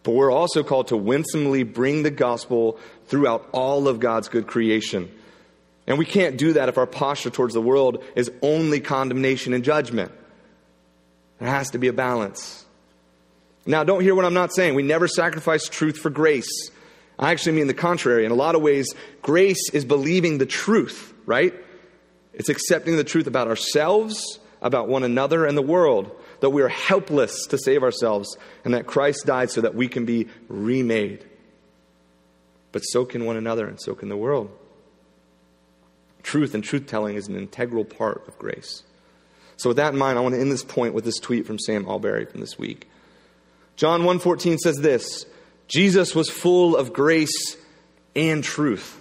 But 0.03 0.11
we're 0.11 0.31
also 0.31 0.63
called 0.63 0.87
to 0.87 0.97
winsomely 0.97 1.63
bring 1.63 2.03
the 2.03 2.11
gospel 2.11 2.79
throughout 3.07 3.47
all 3.51 3.87
of 3.87 3.99
God's 3.99 4.29
good 4.29 4.47
creation. 4.47 5.11
And 5.87 5.97
we 5.97 6.05
can't 6.05 6.37
do 6.37 6.53
that 6.53 6.69
if 6.69 6.77
our 6.77 6.87
posture 6.87 7.29
towards 7.29 7.53
the 7.53 7.61
world 7.61 8.03
is 8.15 8.31
only 8.41 8.79
condemnation 8.79 9.53
and 9.53 9.63
judgment. 9.63 10.11
There 11.39 11.49
has 11.49 11.71
to 11.71 11.77
be 11.77 11.87
a 11.87 11.93
balance. 11.93 12.65
Now, 13.65 13.83
don't 13.83 14.01
hear 14.01 14.15
what 14.15 14.25
I'm 14.25 14.33
not 14.33 14.53
saying. 14.53 14.75
We 14.75 14.83
never 14.83 15.07
sacrifice 15.07 15.67
truth 15.67 15.97
for 15.97 16.09
grace. 16.09 16.69
I 17.19 17.31
actually 17.31 17.53
mean 17.53 17.67
the 17.67 17.73
contrary. 17.75 18.25
In 18.25 18.31
a 18.31 18.35
lot 18.35 18.55
of 18.55 18.61
ways, 18.61 18.93
grace 19.21 19.69
is 19.71 19.85
believing 19.85 20.39
the 20.39 20.45
truth, 20.45 21.13
right? 21.25 21.53
It's 22.33 22.49
accepting 22.49 22.95
the 22.95 23.03
truth 23.03 23.27
about 23.27 23.47
ourselves 23.47 24.39
about 24.61 24.87
one 24.87 25.03
another 25.03 25.45
and 25.45 25.57
the 25.57 25.61
world, 25.61 26.11
that 26.39 26.49
we 26.49 26.61
are 26.61 26.67
helpless 26.67 27.45
to 27.47 27.57
save 27.57 27.83
ourselves, 27.83 28.37
and 28.63 28.73
that 28.73 28.87
Christ 28.87 29.25
died 29.25 29.49
so 29.51 29.61
that 29.61 29.75
we 29.75 29.87
can 29.87 30.05
be 30.05 30.27
remade. 30.47 31.25
But 32.71 32.81
so 32.81 33.05
can 33.05 33.25
one 33.25 33.37
another, 33.37 33.67
and 33.67 33.79
so 33.81 33.95
can 33.95 34.09
the 34.09 34.17
world. 34.17 34.51
Truth 36.23 36.53
and 36.53 36.63
truth 36.63 36.87
telling 36.87 37.15
is 37.15 37.27
an 37.27 37.35
integral 37.35 37.85
part 37.85 38.27
of 38.27 38.37
grace. 38.37 38.83
So 39.57 39.69
with 39.69 39.77
that 39.77 39.93
in 39.93 39.99
mind, 39.99 40.17
I 40.17 40.21
want 40.21 40.35
to 40.35 40.41
end 40.41 40.51
this 40.51 40.63
point 40.63 40.93
with 40.93 41.03
this 41.03 41.19
tweet 41.19 41.45
from 41.45 41.59
Sam 41.59 41.85
Allberry 41.85 42.25
from 42.25 42.39
this 42.41 42.57
week. 42.57 42.87
John 43.75 44.01
1:14 44.03 44.57
says 44.57 44.77
this, 44.77 45.25
Jesus 45.67 46.13
was 46.13 46.29
full 46.29 46.75
of 46.75 46.93
grace 46.93 47.57
and 48.15 48.43
truth. 48.43 48.99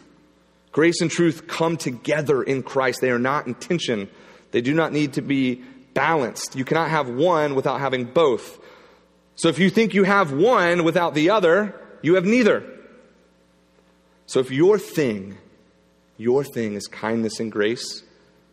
Grace 0.73 1.01
and 1.01 1.11
truth 1.11 1.49
come 1.49 1.77
together 1.77 2.42
in 2.42 2.62
Christ. 2.62 3.01
They 3.01 3.11
are 3.11 3.18
not 3.18 3.46
in 3.46 3.55
tension. 3.55 4.09
They 4.51 4.61
do 4.61 4.75
not 4.75 4.93
need 4.93 5.15
to 5.15 5.23
be 5.23 5.63
balanced. 5.95 6.57
You 6.57 6.65
cannot 6.65 6.91
have 6.91 7.09
one 7.09 7.55
without 7.55 7.81
having 7.81 8.05
both. 8.05 8.59
So 9.37 9.49
if 9.49 9.59
you 9.59 9.71
think 9.71 9.95
you 9.95 10.05
have 10.05 10.33
one 10.33 10.85
without 10.85 11.15
the 11.15 11.31
other, 11.31 11.75
you 12.03 12.15
have 12.15 12.25
neither. 12.25 12.65
So 14.27 14.41
if 14.41 14.51
your 14.51 14.79
thing, 14.79 15.39
your 16.17 16.45
thing 16.45 16.75
is 16.75 16.87
kindness 16.87 17.41
and 17.41 17.51
grace, 17.51 18.03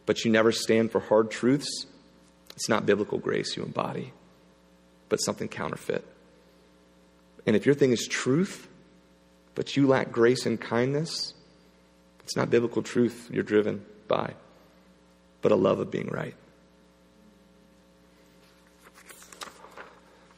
but 0.05 0.23
you 0.23 0.31
never 0.31 0.51
stand 0.51 0.91
for 0.91 0.99
hard 0.99 1.29
truths, 1.29 1.85
it's 2.55 2.69
not 2.69 2.85
biblical 2.85 3.19
grace 3.19 3.55
you 3.55 3.63
embody, 3.63 4.13
but 5.09 5.17
something 5.17 5.47
counterfeit. 5.47 6.03
And 7.45 7.55
if 7.55 7.65
your 7.65 7.75
thing 7.75 7.91
is 7.91 8.07
truth, 8.07 8.67
but 9.53 9.77
you 9.77 9.87
lack 9.87 10.11
grace 10.11 10.45
and 10.45 10.59
kindness, 10.59 11.33
it's 12.23 12.35
not 12.35 12.49
biblical 12.49 12.81
truth 12.81 13.29
you're 13.31 13.43
driven 13.43 13.85
by, 14.07 14.33
but 15.41 15.51
a 15.51 15.55
love 15.55 15.79
of 15.79 15.91
being 15.91 16.07
right. 16.07 16.35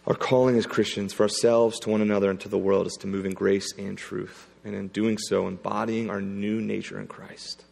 Our 0.07 0.15
calling 0.15 0.57
as 0.57 0.65
Christians 0.65 1.13
for 1.13 1.23
ourselves, 1.23 1.79
to 1.81 1.89
one 1.89 2.01
another, 2.01 2.31
and 2.31 2.39
to 2.41 2.49
the 2.49 2.57
world 2.57 2.87
is 2.87 2.93
to 3.01 3.07
move 3.07 3.25
in 3.25 3.33
grace 3.33 3.73
and 3.77 3.95
truth. 3.95 4.47
And 4.65 4.73
in 4.75 4.87
doing 4.87 5.17
so, 5.19 5.47
embodying 5.47 6.09
our 6.09 6.19
new 6.19 6.61
nature 6.61 6.99
in 6.99 7.05
Christ. 7.05 7.63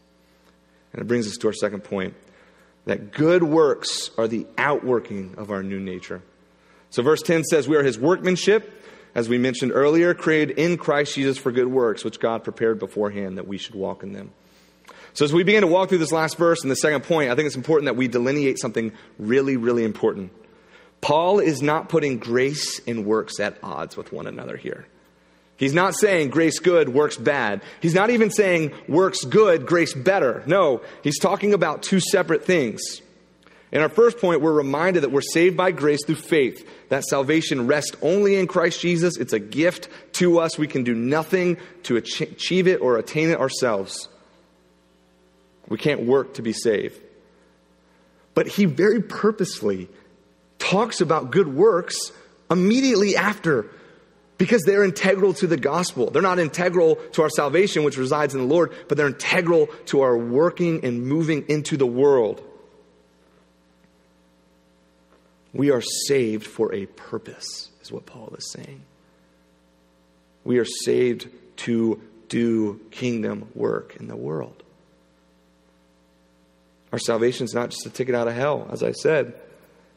And 0.94 1.02
it 1.02 1.06
brings 1.06 1.28
us 1.28 1.36
to 1.38 1.48
our 1.48 1.54
second 1.54 1.84
point 1.84 2.14
that 2.86 3.12
good 3.12 3.44
works 3.44 4.12
are 4.18 4.28
the 4.28 4.46
outworking 4.58 5.34
of 5.38 5.52
our 5.52 5.64
new 5.64 5.80
nature. 5.80 6.22
So, 6.90 7.04
verse 7.04 7.22
10 7.22 7.44
says, 7.44 7.68
We 7.68 7.76
are 7.76 7.84
his 7.84 8.00
workmanship, 8.00 8.84
as 9.14 9.28
we 9.28 9.38
mentioned 9.38 9.72
earlier, 9.74 10.14
created 10.14 10.58
in 10.58 10.78
Christ 10.78 11.16
Jesus 11.16 11.38
for 11.38 11.52
good 11.52 11.68
works, 11.68 12.06
which 12.06 12.20
God 12.20 12.44
prepared 12.44 12.80
beforehand 12.80 13.38
that 13.38 13.48
we 13.48 13.58
should 13.58 13.76
walk 13.76 14.04
in 14.04 14.14
them. 14.14 14.32
So, 15.18 15.26
as 15.26 15.34
we 15.34 15.42
begin 15.42 15.62
to 15.62 15.68
walk 15.68 15.90
through 15.90 15.98
this 15.98 16.12
last 16.12 16.38
verse 16.38 16.62
and 16.62 16.70
the 16.70 16.76
second 16.76 17.04
point, 17.04 17.32
I 17.32 17.36
think 17.36 17.48
it's 17.48 17.56
important 17.56 17.86
that 17.86 17.96
we 17.96 18.08
delineate 18.08 18.60
something 18.60 18.92
really, 19.18 19.58
really 19.58 19.84
important. 19.84 20.32
Paul 21.02 21.40
is 21.40 21.60
not 21.60 21.90
putting 21.90 22.20
grace 22.20 22.80
and 22.86 23.04
works 23.04 23.40
at 23.40 23.58
odds 23.64 23.98
with 23.98 24.14
one 24.14 24.28
another 24.28 24.58
here. 24.58 24.86
He's 25.56 25.74
not 25.74 25.96
saying 25.96 26.30
grace 26.30 26.60
good, 26.60 26.90
works 26.90 27.18
bad. 27.18 27.64
He's 27.82 27.96
not 27.96 28.12
even 28.12 28.30
saying 28.30 28.74
works 28.88 29.26
good, 29.26 29.66
grace 29.66 29.92
better. 29.92 30.44
No, 30.46 30.84
he's 31.04 31.18
talking 31.18 31.56
about 31.56 31.82
two 31.82 32.00
separate 32.00 32.46
things. 32.46 33.02
In 33.72 33.82
our 33.82 33.90
first 33.90 34.20
point, 34.20 34.42
we're 34.42 34.54
reminded 34.54 35.02
that 35.02 35.12
we're 35.12 35.22
saved 35.22 35.58
by 35.58 35.72
grace 35.72 36.06
through 36.06 36.18
faith, 36.18 36.70
that 36.90 37.04
salvation 37.06 37.66
rests 37.66 37.98
only 38.04 38.36
in 38.36 38.46
Christ 38.46 38.82
Jesus. 38.82 39.18
It's 39.18 39.34
a 39.34 39.40
gift 39.40 39.90
to 40.14 40.38
us. 40.38 40.60
We 40.60 40.68
can 40.68 40.84
do 40.84 40.94
nothing 40.94 41.58
to 41.84 41.96
achieve 41.96 42.68
it 42.68 42.82
or 42.82 43.00
attain 43.00 43.30
it 43.30 43.40
ourselves. 43.40 44.10
We 45.68 45.78
can't 45.78 46.04
work 46.04 46.36
to 46.36 46.42
be 46.42 46.54
saved. 46.54 47.02
But 48.34 48.48
he 48.48 48.66
very 48.66 49.02
purposely 49.02 49.90
talks 50.60 51.02
about 51.02 51.32
good 51.32 51.48
works 51.48 52.12
immediately 52.50 53.16
after 53.16 53.66
because 54.38 54.64
they're 54.64 54.84
integral 54.84 55.34
to 55.34 55.48
the 55.48 55.58
gospel. 55.58 56.12
They're 56.12 56.22
not 56.22 56.40
integral 56.40 56.96
to 57.14 57.24
our 57.24 57.30
salvation, 57.30 57.84
which 57.84 57.98
resides 57.98 58.36
in 58.36 58.42
the 58.42 58.48
Lord, 58.48 58.74
but 58.88 58.98
they're 58.98 59.08
integral 59.08 59.68
to 59.88 60.02
our 60.02 60.18
working 60.18 60.86
and 60.86 61.04
moving 61.04 61.46
into 61.50 61.78
the 61.78 61.88
world. 61.88 62.44
We 65.54 65.72
are 65.72 65.82
saved 65.82 66.46
for 66.46 66.74
a 66.74 66.86
purpose, 66.86 67.72
is 67.82 67.92
what 67.92 68.06
Paul 68.06 68.36
is 68.38 68.52
saying. 68.52 68.82
We 70.44 70.60
are 70.60 70.66
saved 70.66 71.28
to 71.58 72.00
do 72.30 72.80
kingdom 72.92 73.50
work 73.56 73.96
in 74.00 74.08
the 74.08 74.16
world. 74.16 74.62
Our 76.92 77.00
salvation 77.00 77.46
is 77.46 77.54
not 77.54 77.70
just 77.70 77.86
a 77.86 77.90
ticket 77.90 78.16
out 78.16 78.28
of 78.28 78.34
hell, 78.34 78.68
as 78.72 78.84
I 78.84 78.92
said. 78.92 79.34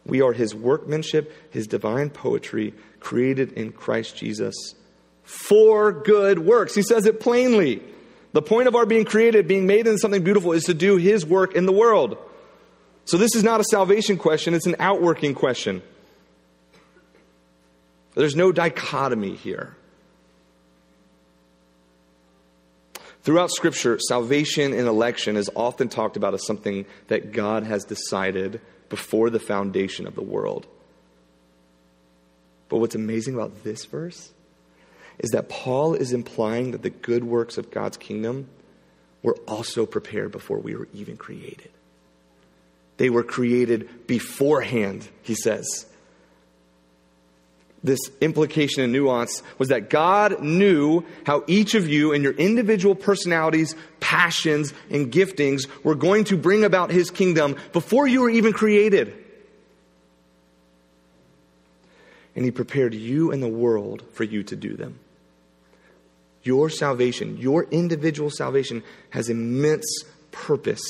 We 0.04 0.22
are 0.22 0.32
his 0.32 0.54
workmanship, 0.54 1.32
his 1.50 1.66
divine 1.66 2.10
poetry, 2.10 2.74
created 2.98 3.52
in 3.52 3.72
Christ 3.72 4.16
Jesus 4.16 4.74
for 5.22 5.92
good 5.92 6.40
works. 6.40 6.74
He 6.74 6.82
says 6.82 7.06
it 7.06 7.20
plainly. 7.20 7.82
The 8.32 8.42
point 8.42 8.68
of 8.68 8.74
our 8.74 8.86
being 8.86 9.04
created, 9.04 9.46
being 9.46 9.66
made 9.66 9.86
into 9.86 9.98
something 9.98 10.24
beautiful, 10.24 10.52
is 10.52 10.64
to 10.64 10.74
do 10.74 10.96
his 10.96 11.26
work 11.26 11.54
in 11.54 11.66
the 11.66 11.72
world. 11.72 12.16
So 13.04 13.16
this 13.16 13.34
is 13.34 13.42
not 13.42 13.60
a 13.60 13.64
salvation 13.64 14.16
question, 14.18 14.54
it's 14.54 14.66
an 14.66 14.76
outworking 14.78 15.34
question. 15.34 15.82
There's 18.14 18.36
no 18.36 18.52
dichotomy 18.52 19.36
here. 19.36 19.76
Throughout 23.22 23.50
Scripture, 23.50 23.98
salvation 24.08 24.72
and 24.72 24.88
election 24.88 25.36
is 25.36 25.50
often 25.54 25.88
talked 25.88 26.16
about 26.16 26.34
as 26.34 26.46
something 26.46 26.86
that 27.08 27.32
God 27.32 27.64
has 27.64 27.84
decided 27.84 28.60
before 28.88 29.28
the 29.28 29.38
foundation 29.38 30.06
of 30.06 30.14
the 30.14 30.22
world. 30.22 30.66
But 32.68 32.78
what's 32.78 32.94
amazing 32.94 33.34
about 33.34 33.62
this 33.62 33.84
verse 33.84 34.30
is 35.18 35.30
that 35.30 35.50
Paul 35.50 35.94
is 35.94 36.12
implying 36.12 36.70
that 36.70 36.82
the 36.82 36.90
good 36.90 37.24
works 37.24 37.58
of 37.58 37.70
God's 37.70 37.98
kingdom 37.98 38.48
were 39.22 39.36
also 39.46 39.84
prepared 39.84 40.32
before 40.32 40.58
we 40.58 40.74
were 40.74 40.88
even 40.94 41.18
created. 41.18 41.70
They 42.96 43.10
were 43.10 43.22
created 43.22 44.06
beforehand, 44.06 45.08
he 45.22 45.34
says. 45.34 45.86
This 47.82 48.00
implication 48.20 48.82
and 48.82 48.92
nuance 48.92 49.42
was 49.58 49.68
that 49.68 49.88
God 49.88 50.42
knew 50.42 51.04
how 51.24 51.44
each 51.46 51.74
of 51.74 51.88
you 51.88 52.12
and 52.12 52.22
your 52.22 52.34
individual 52.34 52.94
personalities, 52.94 53.74
passions, 54.00 54.74
and 54.90 55.10
giftings 55.10 55.66
were 55.82 55.94
going 55.94 56.24
to 56.24 56.36
bring 56.36 56.62
about 56.62 56.90
his 56.90 57.10
kingdom 57.10 57.56
before 57.72 58.06
you 58.06 58.20
were 58.20 58.30
even 58.30 58.52
created. 58.52 59.14
And 62.36 62.44
he 62.44 62.50
prepared 62.50 62.94
you 62.94 63.32
and 63.32 63.42
the 63.42 63.48
world 63.48 64.04
for 64.12 64.24
you 64.24 64.42
to 64.44 64.56
do 64.56 64.76
them. 64.76 64.98
Your 66.42 66.68
salvation, 66.70 67.38
your 67.38 67.64
individual 67.64 68.30
salvation, 68.30 68.82
has 69.10 69.28
immense 69.28 70.04
purpose 70.32 70.82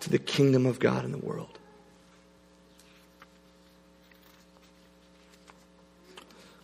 to 0.00 0.10
the 0.10 0.18
kingdom 0.18 0.66
of 0.66 0.78
God 0.78 1.04
in 1.04 1.12
the 1.12 1.18
world. 1.18 1.57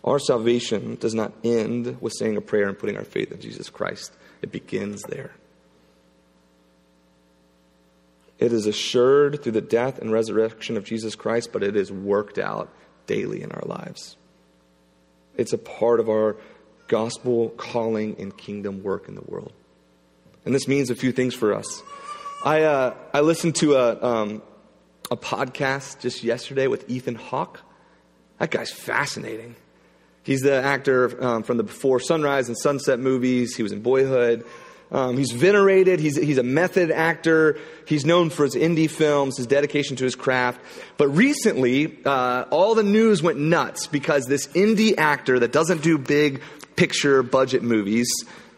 Our 0.05 0.19
salvation 0.19 0.95
does 0.95 1.15
not 1.15 1.33
end 1.43 1.99
with 1.99 2.13
saying 2.13 2.37
a 2.37 2.41
prayer 2.41 2.69
and 2.69 2.77
putting 2.77 2.95
our 2.95 3.03
faith 3.03 3.31
in 3.31 3.41
Jesus 3.41 3.69
Christ, 3.71 4.13
it 4.43 4.51
begins 4.51 5.01
there. 5.01 5.31
It 8.37 8.53
is 8.53 8.67
assured 8.67 9.41
through 9.41 9.53
the 9.53 9.61
death 9.61 9.97
and 9.97 10.11
resurrection 10.11 10.77
of 10.77 10.83
Jesus 10.83 11.15
Christ, 11.15 11.49
but 11.51 11.63
it 11.63 11.75
is 11.75 11.91
worked 11.91 12.37
out 12.37 12.69
daily 13.07 13.41
in 13.41 13.51
our 13.51 13.63
lives. 13.65 14.15
It's 15.37 15.53
a 15.53 15.57
part 15.57 15.99
of 15.99 16.07
our 16.07 16.37
gospel 16.87 17.49
calling 17.49 18.15
and 18.19 18.37
kingdom 18.37 18.83
work 18.83 19.07
in 19.07 19.15
the 19.15 19.21
world. 19.21 19.53
And 20.45 20.53
this 20.53 20.67
means 20.67 20.91
a 20.91 20.95
few 20.95 21.11
things 21.11 21.33
for 21.33 21.53
us. 21.53 21.81
I, 22.43 22.61
uh, 22.63 22.93
I 23.11 23.21
listened 23.21 23.55
to 23.55 23.75
a, 23.75 24.03
um, 24.05 24.43
a 25.09 25.17
podcast 25.17 26.01
just 26.01 26.23
yesterday 26.23 26.67
with 26.67 26.87
Ethan 26.89 27.15
Hawke. 27.15 27.61
That 28.37 28.51
guy's 28.51 28.71
fascinating. 28.71 29.55
He's 30.25 30.41
the 30.41 30.55
actor 30.55 31.23
um, 31.23 31.43
from 31.43 31.57
the 31.57 31.63
Before 31.63 31.99
Sunrise 31.99 32.47
and 32.47 32.57
Sunset 32.57 32.99
movies. 32.99 33.55
He 33.55 33.63
was 33.63 33.71
in 33.71 33.81
Boyhood. 33.81 34.45
Um, 34.91 35.17
he's 35.17 35.31
venerated. 35.31 35.99
He's, 35.99 36.15
he's 36.15 36.39
a 36.39 36.43
method 36.43 36.89
actor. 36.89 37.59
He's 37.87 38.05
known 38.05 38.31
for 38.31 38.43
his 38.43 38.55
indie 38.55 38.89
films, 38.89 39.37
his 39.37 39.45
dedication 39.45 39.95
to 39.97 40.03
his 40.03 40.15
craft. 40.15 40.59
But 40.97 41.09
recently, 41.09 41.99
uh, 42.05 42.45
all 42.49 42.73
the 42.73 42.83
news 42.83 43.21
went 43.21 43.39
nuts 43.39 43.87
because 43.87 44.25
this 44.25 44.47
indie 44.47 44.97
actor 44.97 45.39
that 45.39 45.51
doesn't 45.51 45.83
do 45.83 45.97
big 45.97 46.41
picture 46.75 47.21
budget 47.23 47.61
movies 47.61 48.11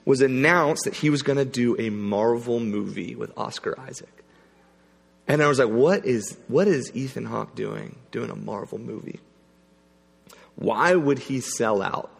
was 0.05 0.21
announced 0.21 0.85
that 0.85 0.95
he 0.95 1.09
was 1.09 1.21
going 1.21 1.37
to 1.37 1.45
do 1.45 1.75
a 1.79 1.89
Marvel 1.89 2.61
movie 2.61 3.15
with 3.15 3.37
Oscar 3.37 3.77
Isaac. 3.79 4.07
And 5.27 5.43
I 5.43 5.47
was 5.47 5.59
like, 5.59 5.69
what 5.69 6.05
is, 6.05 6.37
what 6.47 6.67
is 6.69 6.95
Ethan 6.95 7.25
Hawke 7.25 7.55
doing, 7.55 7.97
doing 8.11 8.29
a 8.29 8.35
Marvel 8.35 8.77
movie? 8.77 9.19
Why 10.57 10.93
would 10.95 11.19
he 11.19 11.39
sell 11.39 11.81
out? 11.81 12.11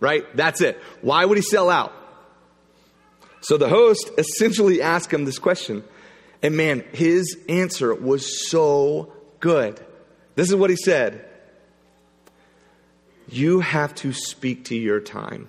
Right? 0.00 0.24
That's 0.34 0.60
it. 0.60 0.80
Why 1.00 1.24
would 1.24 1.38
he 1.38 1.42
sell 1.42 1.70
out? 1.70 1.92
So 3.40 3.56
the 3.56 3.68
host 3.68 4.10
essentially 4.18 4.82
asked 4.82 5.12
him 5.12 5.24
this 5.24 5.38
question. 5.38 5.84
And 6.42 6.56
man, 6.56 6.84
his 6.92 7.38
answer 7.48 7.94
was 7.94 8.48
so 8.48 9.12
good. 9.40 9.84
This 10.34 10.48
is 10.48 10.56
what 10.56 10.70
he 10.70 10.76
said. 10.76 11.28
You 13.28 13.60
have 13.60 13.94
to 13.96 14.12
speak 14.12 14.66
to 14.66 14.74
your 14.74 15.00
time. 15.00 15.48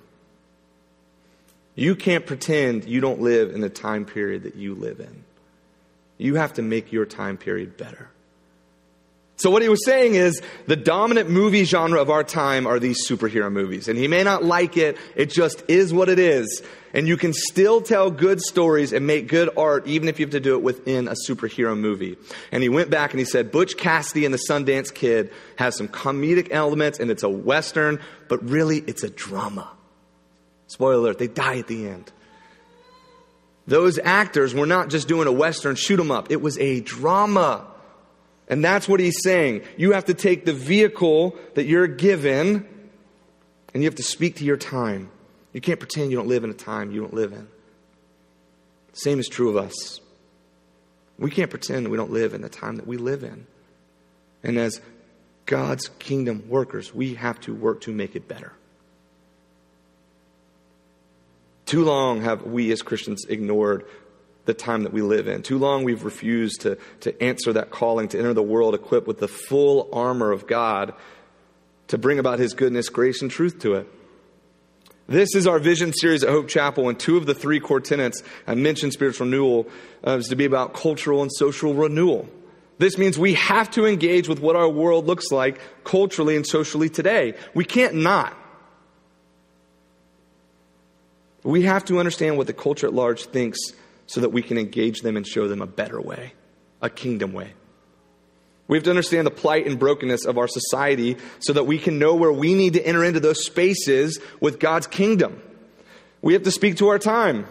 You 1.76 1.96
can't 1.96 2.26
pretend 2.26 2.86
you 2.86 3.02
don't 3.02 3.22
live 3.22 3.54
in 3.54 3.62
the 3.62 3.70
time 3.70 4.06
period 4.06 4.44
that 4.44 4.56
you 4.56 4.76
live 4.76 5.00
in. 5.00 5.24
You 6.18 6.36
have 6.36 6.54
to 6.54 6.62
make 6.62 6.92
your 6.92 7.06
time 7.06 7.38
period 7.38 7.78
better. 7.78 8.10
So, 9.36 9.50
what 9.50 9.64
he 9.64 9.70
was 9.70 9.84
saying 9.84 10.14
is 10.14 10.42
the 10.68 10.76
dominant 10.76 11.30
movie 11.30 11.64
genre 11.64 12.00
of 12.00 12.10
our 12.10 12.24
time 12.24 12.68
are 12.68 12.80
these 12.80 13.08
superhero 13.08 13.52
movies. 13.52 13.88
And 13.88 13.98
he 13.98 14.08
may 14.08 14.24
not 14.24 14.44
like 14.44 14.78
it, 14.78 14.98
it 15.16 15.32
just 15.32 15.64
is 15.68 15.92
what 15.92 16.08
it 16.08 16.20
is. 16.20 16.62
And 16.94 17.08
you 17.08 17.18
can 17.18 17.34
still 17.34 17.82
tell 17.82 18.12
good 18.12 18.40
stories 18.40 18.94
and 18.94 19.08
make 19.08 19.28
good 19.28 19.50
art 19.58 19.88
even 19.88 20.08
if 20.08 20.20
you 20.20 20.28
have 20.28 20.34
to 20.34 20.40
do 20.40 20.54
it 20.54 20.62
within 20.62 21.08
a 21.08 21.16
superhero 21.28 21.76
movie. 21.76 22.16
And 22.52 22.62
he 22.62 22.70
went 22.70 22.92
back 22.92 23.12
and 23.12 23.20
he 23.20 23.26
said 23.26 23.52
Butch 23.52 23.76
Cassidy 23.76 24.26
and 24.26 24.34
the 24.34 24.42
Sundance 24.48 24.94
Kid 24.94 25.32
has 25.56 25.76
some 25.76 25.88
comedic 25.88 26.50
elements 26.52 27.00
and 27.00 27.10
it's 27.10 27.24
a 27.24 27.30
Western, 27.30 28.00
but 28.28 28.48
really 28.48 28.84
it's 28.86 29.04
a 29.04 29.10
drama. 29.10 29.68
Spoiler 30.68 30.94
alert, 30.94 31.18
they 31.18 31.28
die 31.28 31.58
at 31.58 31.68
the 31.68 31.88
end. 31.88 32.12
Those 33.66 33.98
actors 33.98 34.54
were 34.54 34.68
not 34.68 34.90
just 34.90 35.08
doing 35.08 35.28
a 35.28 35.32
Western 35.32 35.76
shoot 35.76 36.00
'em 36.00 36.12
up, 36.12 36.32
it 36.32 36.42
was 36.42 36.60
a 36.60 36.82
drama. 36.82 37.66
And 38.54 38.64
that's 38.64 38.88
what 38.88 39.00
he's 39.00 39.20
saying. 39.24 39.64
You 39.78 39.94
have 39.94 40.06
to 40.06 40.14
take 40.14 40.46
the 40.46 40.54
vehicle 40.54 41.36
that 41.56 41.66
you're 41.66 41.88
given 41.88 42.68
and 43.74 43.82
you 43.82 43.88
have 43.88 43.96
to 43.96 44.04
speak 44.04 44.36
to 44.36 44.46
your 44.46 44.58
time. 44.58 45.10
You 45.54 45.60
can't 45.60 45.80
pretend 45.80 46.12
you 46.12 46.18
don't 46.18 46.28
live 46.28 46.44
in 46.44 46.52
a 46.52 46.54
time 46.54 46.92
you 46.92 47.02
don't 47.02 47.16
live 47.16 47.34
in. 47.34 47.48
Same 48.92 49.20
is 49.20 49.28
true 49.28 49.50
of 49.50 49.58
us. 49.58 50.02
We 51.18 51.32
can't 51.32 51.50
pretend 51.50 51.88
we 51.88 51.98
don't 51.98 52.12
live 52.12 52.36
in 52.36 52.42
the 52.42 52.50
time 52.50 52.76
that 52.76 52.86
we 52.86 52.98
live 52.98 53.24
in. 53.24 53.48
And 54.44 54.60
as 54.60 54.80
God's 55.48 55.90
kingdom 55.98 56.48
workers, 56.48 56.94
we 56.94 57.16
have 57.16 57.40
to 57.42 57.56
work 57.56 57.82
to 57.82 57.92
make 57.92 58.16
it 58.16 58.28
better. 58.28 58.54
Too 61.66 61.84
long 61.84 62.22
have 62.22 62.44
we 62.44 62.72
as 62.72 62.84
Christians 62.84 63.26
ignored 63.26 63.88
the 64.46 64.54
time 64.54 64.84
that 64.84 64.94
we 64.94 65.02
live 65.02 65.28
in. 65.28 65.42
Too 65.42 65.58
long 65.58 65.84
we've 65.84 66.04
refused 66.04 66.62
to, 66.62 66.78
to 67.02 67.24
answer 67.24 67.54
that 67.54 67.72
calling 67.72 68.10
to 68.10 68.20
enter 68.20 68.34
the 68.34 68.44
world 68.44 68.76
equipped 68.76 69.08
with 69.08 69.20
the 69.20 69.28
full 69.28 69.90
armor 69.94 70.32
of 70.32 70.48
God 70.48 70.94
to 71.88 71.98
bring 71.98 72.20
about 72.20 72.40
His 72.40 72.54
goodness, 72.54 72.90
grace, 72.90 73.22
and 73.22 73.32
truth 73.32 73.60
to 73.60 73.76
it. 73.76 73.88
This 75.08 75.36
is 75.36 75.48
our 75.48 75.60
vision 75.60 75.92
series 75.94 76.24
at 76.24 76.30
Hope 76.30 76.48
Chapel, 76.48 76.88
and 76.88 76.98
two 77.00 77.18
of 77.18 77.26
the 77.26 77.34
three 77.34 77.60
core 77.60 77.82
tenets 77.82 78.24
I 78.48 78.56
mentioned 78.56 78.94
spiritual 78.94 79.28
renewal 79.28 79.68
uh, 80.06 80.12
is 80.18 80.30
to 80.30 80.36
be 80.36 80.46
about 80.46 80.74
cultural 80.74 81.22
and 81.22 81.32
social 81.32 81.74
renewal. 81.74 82.28
This 82.80 82.98
means 82.98 83.20
we 83.20 83.34
have 83.36 83.70
to 83.72 83.86
engage 83.86 84.28
with 84.28 84.40
what 84.40 84.56
our 84.56 84.68
world 84.68 85.06
looks 85.06 85.32
like 85.32 85.60
culturally 85.84 86.36
and 86.36 86.48
socially 86.48 86.90
today. 86.90 87.36
We 87.54 87.66
can't 87.66 87.96
not. 87.96 88.36
We 91.44 91.64
have 91.64 91.86
to 91.86 92.00
understand 92.00 92.38
what 92.38 92.48
the 92.48 92.54
culture 92.54 92.88
at 92.88 92.94
large 92.94 93.26
thinks 93.26 93.60
so 94.08 94.22
that 94.22 94.30
we 94.30 94.42
can 94.42 94.58
engage 94.58 95.02
them 95.02 95.18
and 95.18 95.26
show 95.26 95.48
them 95.48 95.62
a 95.62 95.68
better 95.68 96.00
way, 96.00 96.34
a 96.82 96.90
kingdom 96.90 97.34
way. 97.34 97.54
We 98.68 98.78
have 98.78 98.84
to 98.86 98.90
understand 98.90 99.28
the 99.28 99.32
plight 99.32 99.68
and 99.68 99.78
brokenness 99.78 100.26
of 100.26 100.38
our 100.38 100.48
society 100.48 101.18
so 101.40 101.54
that 101.54 101.66
we 101.66 101.78
can 101.78 102.00
know 102.00 102.16
where 102.16 102.32
we 102.32 102.54
need 102.54 102.74
to 102.74 102.86
enter 102.86 103.04
into 103.04 103.20
those 103.20 103.46
spaces 103.46 104.20
with 104.40 104.60
God's 104.60 104.88
kingdom. 104.88 105.42
We 106.22 106.34
have 106.34 106.44
to 106.44 106.52
speak 106.52 106.78
to 106.78 106.88
our 106.88 107.00
time. 107.00 107.46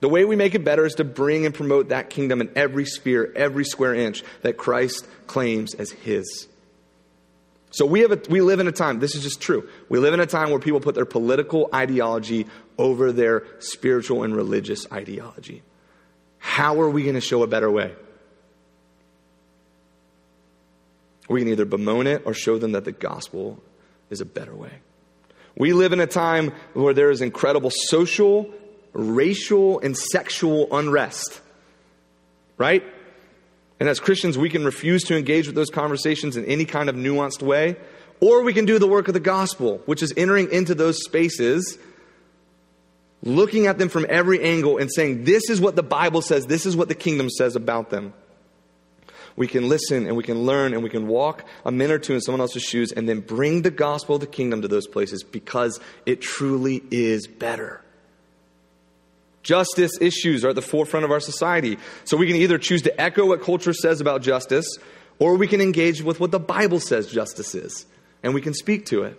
The 0.00 0.08
way 0.08 0.24
we 0.24 0.34
make 0.34 0.54
it 0.54 0.64
better 0.64 0.84
is 0.84 0.94
to 0.94 1.04
bring 1.04 1.46
and 1.46 1.54
promote 1.54 1.90
that 1.90 2.10
kingdom 2.10 2.40
in 2.40 2.50
every 2.56 2.86
sphere, 2.86 3.32
every 3.36 3.64
square 3.64 3.94
inch 3.94 4.24
that 4.42 4.56
Christ 4.56 5.06
claims 5.26 5.74
as 5.74 5.90
his. 5.90 6.48
So 7.70 7.86
we, 7.86 8.00
have 8.00 8.10
a, 8.10 8.20
we 8.28 8.40
live 8.40 8.58
in 8.58 8.66
a 8.66 8.72
time, 8.72 8.98
this 8.98 9.14
is 9.14 9.22
just 9.22 9.40
true. 9.40 9.68
We 9.88 10.00
live 10.00 10.12
in 10.12 10.20
a 10.20 10.26
time 10.26 10.50
where 10.50 10.58
people 10.58 10.80
put 10.80 10.96
their 10.96 11.04
political 11.04 11.68
ideology 11.72 12.46
over 12.76 13.12
their 13.12 13.44
spiritual 13.60 14.24
and 14.24 14.34
religious 14.34 14.90
ideology. 14.90 15.62
How 16.40 16.80
are 16.80 16.90
we 16.90 17.02
going 17.02 17.14
to 17.14 17.20
show 17.20 17.42
a 17.42 17.46
better 17.46 17.70
way? 17.70 17.94
We 21.28 21.40
can 21.40 21.48
either 21.48 21.64
bemoan 21.64 22.08
it 22.08 22.22
or 22.24 22.34
show 22.34 22.58
them 22.58 22.72
that 22.72 22.84
the 22.84 22.92
gospel 22.92 23.62
is 24.10 24.20
a 24.20 24.24
better 24.24 24.54
way. 24.54 24.72
We 25.56 25.72
live 25.72 25.92
in 25.92 26.00
a 26.00 26.06
time 26.06 26.52
where 26.72 26.92
there 26.92 27.10
is 27.10 27.20
incredible 27.20 27.70
social, 27.70 28.52
racial, 28.92 29.78
and 29.80 29.96
sexual 29.96 30.66
unrest. 30.76 31.40
Right? 32.58 32.82
And 33.78 33.88
as 33.88 34.00
Christians, 34.00 34.36
we 34.36 34.50
can 34.50 34.64
refuse 34.64 35.04
to 35.04 35.16
engage 35.16 35.46
with 35.46 35.54
those 35.54 35.70
conversations 35.70 36.36
in 36.36 36.44
any 36.46 36.64
kind 36.64 36.88
of 36.88 36.96
nuanced 36.96 37.42
way, 37.42 37.76
or 38.20 38.42
we 38.42 38.52
can 38.52 38.64
do 38.64 38.78
the 38.78 38.88
work 38.88 39.08
of 39.08 39.14
the 39.14 39.20
gospel, 39.20 39.80
which 39.86 40.02
is 40.02 40.12
entering 40.16 40.50
into 40.50 40.74
those 40.74 41.02
spaces, 41.02 41.78
looking 43.22 43.66
at 43.66 43.78
them 43.78 43.88
from 43.88 44.06
every 44.08 44.42
angle 44.42 44.78
and 44.78 44.90
saying, 44.92 45.24
This 45.24 45.50
is 45.50 45.60
what 45.60 45.76
the 45.76 45.82
Bible 45.82 46.22
says, 46.22 46.46
this 46.46 46.66
is 46.66 46.76
what 46.76 46.88
the 46.88 46.94
kingdom 46.94 47.30
says 47.30 47.56
about 47.56 47.90
them 47.90 48.12
we 49.36 49.46
can 49.46 49.68
listen 49.68 50.06
and 50.06 50.16
we 50.16 50.22
can 50.22 50.44
learn 50.44 50.74
and 50.74 50.82
we 50.82 50.90
can 50.90 51.06
walk 51.06 51.44
a 51.64 51.72
minute 51.72 51.94
or 51.94 51.98
two 51.98 52.14
in 52.14 52.20
someone 52.20 52.42
else's 52.42 52.62
shoes 52.62 52.92
and 52.92 53.08
then 53.08 53.20
bring 53.20 53.62
the 53.62 53.70
gospel 53.70 54.16
of 54.16 54.20
the 54.20 54.26
kingdom 54.26 54.62
to 54.62 54.68
those 54.68 54.86
places 54.86 55.22
because 55.22 55.80
it 56.04 56.20
truly 56.20 56.82
is 56.90 57.26
better. 57.26 57.80
Justice 59.42 59.92
issues 60.00 60.44
are 60.44 60.50
at 60.50 60.56
the 60.56 60.62
forefront 60.62 61.04
of 61.04 61.10
our 61.10 61.20
society. 61.20 61.78
So 62.04 62.18
we 62.18 62.26
can 62.26 62.36
either 62.36 62.58
choose 62.58 62.82
to 62.82 63.00
echo 63.00 63.26
what 63.26 63.40
culture 63.40 63.72
says 63.72 64.00
about 64.02 64.20
justice 64.20 64.66
or 65.18 65.36
we 65.36 65.48
can 65.48 65.62
engage 65.62 66.02
with 66.02 66.20
what 66.20 66.30
the 66.30 66.38
Bible 66.38 66.80
says 66.80 67.10
justice 67.10 67.54
is 67.54 67.86
and 68.22 68.34
we 68.34 68.42
can 68.42 68.52
speak 68.52 68.86
to 68.86 69.04
it. 69.04 69.18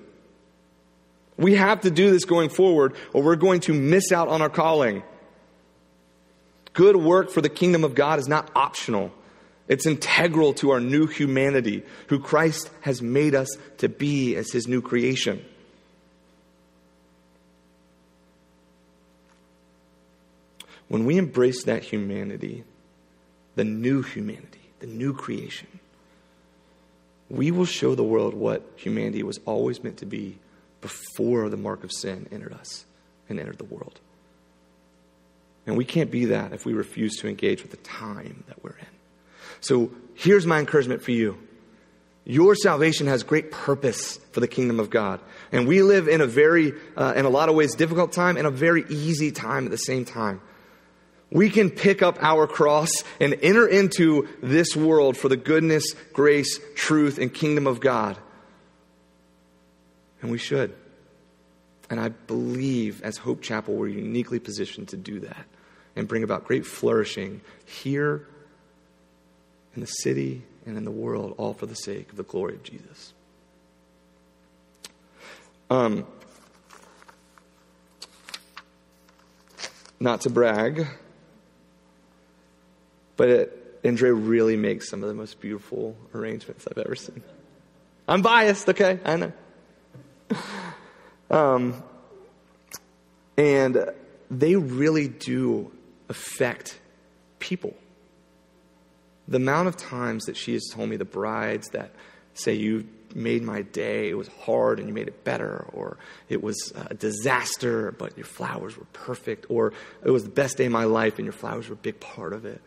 We 1.37 1.55
have 1.55 1.81
to 1.81 1.91
do 1.91 2.11
this 2.11 2.25
going 2.25 2.49
forward 2.49 2.95
or 3.13 3.23
we're 3.23 3.35
going 3.35 3.61
to 3.61 3.73
miss 3.73 4.11
out 4.11 4.27
on 4.27 4.41
our 4.41 4.49
calling. 4.49 5.03
Good 6.73 6.95
work 6.95 7.31
for 7.31 7.41
the 7.41 7.49
kingdom 7.49 7.83
of 7.83 7.95
God 7.95 8.19
is 8.19 8.27
not 8.27 8.49
optional. 8.55 9.11
It's 9.67 9.85
integral 9.85 10.53
to 10.55 10.71
our 10.71 10.79
new 10.79 11.07
humanity, 11.07 11.83
who 12.07 12.19
Christ 12.19 12.69
has 12.81 13.01
made 13.01 13.35
us 13.35 13.47
to 13.77 13.87
be 13.87 14.35
as 14.35 14.51
his 14.51 14.67
new 14.67 14.81
creation. 14.81 15.45
When 20.87 21.05
we 21.05 21.17
embrace 21.17 21.63
that 21.63 21.83
humanity, 21.83 22.65
the 23.55 23.63
new 23.63 24.01
humanity, 24.01 24.59
the 24.79 24.87
new 24.87 25.13
creation, 25.13 25.67
we 27.29 27.49
will 27.49 27.65
show 27.65 27.95
the 27.95 28.03
world 28.03 28.33
what 28.33 28.69
humanity 28.75 29.23
was 29.23 29.39
always 29.45 29.81
meant 29.81 29.97
to 29.97 30.05
be 30.05 30.37
before 30.81 31.49
the 31.49 31.57
mark 31.57 31.83
of 31.83 31.91
sin 31.91 32.27
entered 32.31 32.53
us 32.53 32.85
and 33.29 33.39
entered 33.39 33.57
the 33.57 33.63
world. 33.63 33.99
And 35.65 35.77
we 35.77 35.85
can't 35.85 36.11
be 36.11 36.25
that 36.25 36.53
if 36.53 36.65
we 36.65 36.73
refuse 36.73 37.17
to 37.17 37.27
engage 37.27 37.61
with 37.61 37.71
the 37.71 37.77
time 37.77 38.43
that 38.47 38.63
we're 38.63 38.71
in. 38.71 38.87
So 39.59 39.91
here's 40.15 40.47
my 40.47 40.59
encouragement 40.59 41.03
for 41.03 41.11
you. 41.11 41.37
Your 42.23 42.55
salvation 42.55 43.07
has 43.07 43.23
great 43.23 43.51
purpose 43.51 44.17
for 44.31 44.39
the 44.39 44.47
kingdom 44.47 44.79
of 44.79 44.89
God. 44.89 45.19
And 45.51 45.67
we 45.67 45.81
live 45.81 46.07
in 46.07 46.21
a 46.21 46.27
very, 46.27 46.73
uh, 46.95 47.13
in 47.15 47.25
a 47.25 47.29
lot 47.29 47.49
of 47.49 47.55
ways, 47.55 47.75
difficult 47.75 48.11
time 48.11 48.37
and 48.37 48.45
a 48.45 48.51
very 48.51 48.85
easy 48.89 49.31
time 49.31 49.65
at 49.65 49.71
the 49.71 49.77
same 49.77 50.05
time. 50.05 50.41
We 51.31 51.49
can 51.49 51.69
pick 51.69 52.01
up 52.01 52.21
our 52.21 52.45
cross 52.45 52.91
and 53.19 53.37
enter 53.41 53.65
into 53.65 54.27
this 54.41 54.75
world 54.75 55.15
for 55.15 55.29
the 55.29 55.37
goodness, 55.37 55.93
grace, 56.13 56.59
truth, 56.75 57.17
and 57.17 57.33
kingdom 57.33 57.67
of 57.67 57.79
God. 57.79 58.17
And 60.21 60.31
we 60.31 60.37
should. 60.37 60.73
And 61.89 61.99
I 61.99 62.09
believe 62.09 63.01
as 63.03 63.17
Hope 63.17 63.41
Chapel, 63.41 63.75
we're 63.75 63.87
uniquely 63.87 64.39
positioned 64.39 64.89
to 64.89 64.97
do 64.97 65.19
that 65.21 65.45
and 65.95 66.07
bring 66.07 66.23
about 66.23 66.45
great 66.45 66.65
flourishing 66.65 67.41
here 67.65 68.27
in 69.75 69.81
the 69.81 69.87
city 69.87 70.43
and 70.65 70.77
in 70.77 70.85
the 70.85 70.91
world, 70.91 71.35
all 71.37 71.53
for 71.53 71.65
the 71.65 71.75
sake 71.75 72.09
of 72.09 72.15
the 72.17 72.23
glory 72.23 72.55
of 72.55 72.63
Jesus. 72.63 73.13
Um, 75.69 76.05
not 79.99 80.21
to 80.21 80.29
brag, 80.29 80.87
but 83.15 83.29
it, 83.29 83.79
Andrea 83.83 84.13
really 84.13 84.57
makes 84.57 84.89
some 84.89 85.01
of 85.03 85.09
the 85.09 85.15
most 85.15 85.39
beautiful 85.39 85.95
arrangements 86.13 86.67
I've 86.69 86.77
ever 86.77 86.95
seen. 86.95 87.23
I'm 88.07 88.21
biased, 88.21 88.67
okay? 88.69 88.99
I 89.05 89.15
know. 89.15 89.31
Um, 91.29 91.81
and 93.37 93.89
they 94.29 94.57
really 94.57 95.07
do 95.07 95.71
affect 96.09 96.77
people 97.39 97.73
the 99.31 99.37
amount 99.37 99.69
of 99.69 99.77
times 99.77 100.25
that 100.25 100.35
she 100.35 100.53
has 100.53 100.67
told 100.71 100.89
me 100.89 100.97
the 100.97 101.05
brides 101.05 101.69
that 101.69 101.91
say, 102.33 102.53
You 102.53 102.87
made 103.15 103.43
my 103.43 103.61
day, 103.61 104.09
it 104.09 104.17
was 104.17 104.27
hard 104.27 104.79
and 104.79 104.87
you 104.87 104.93
made 104.93 105.07
it 105.07 105.23
better, 105.23 105.65
or 105.73 105.97
it 106.29 106.43
was 106.43 106.73
a 106.75 106.93
disaster, 106.93 107.91
but 107.93 108.17
your 108.17 108.25
flowers 108.25 108.77
were 108.77 108.85
perfect, 108.93 109.45
or 109.49 109.73
it 110.03 110.11
was 110.11 110.23
the 110.23 110.29
best 110.29 110.57
day 110.57 110.65
of 110.65 110.71
my 110.71 110.83
life 110.83 111.17
and 111.17 111.25
your 111.25 111.33
flowers 111.33 111.69
were 111.69 111.73
a 111.73 111.77
big 111.77 111.99
part 111.99 112.33
of 112.33 112.45
it. 112.45 112.61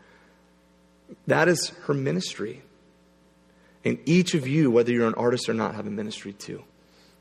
That 1.27 1.49
is 1.49 1.69
her 1.85 1.95
ministry. 1.95 2.63
And 3.85 3.99
each 4.07 4.33
of 4.33 4.49
you, 4.49 4.71
whether 4.71 4.91
you're 4.91 5.07
an 5.07 5.15
artist 5.15 5.51
or 5.51 5.55
not, 5.55 5.75
have 5.75 5.87
a 5.87 5.91
ministry 5.91 6.33
too. 6.33 6.65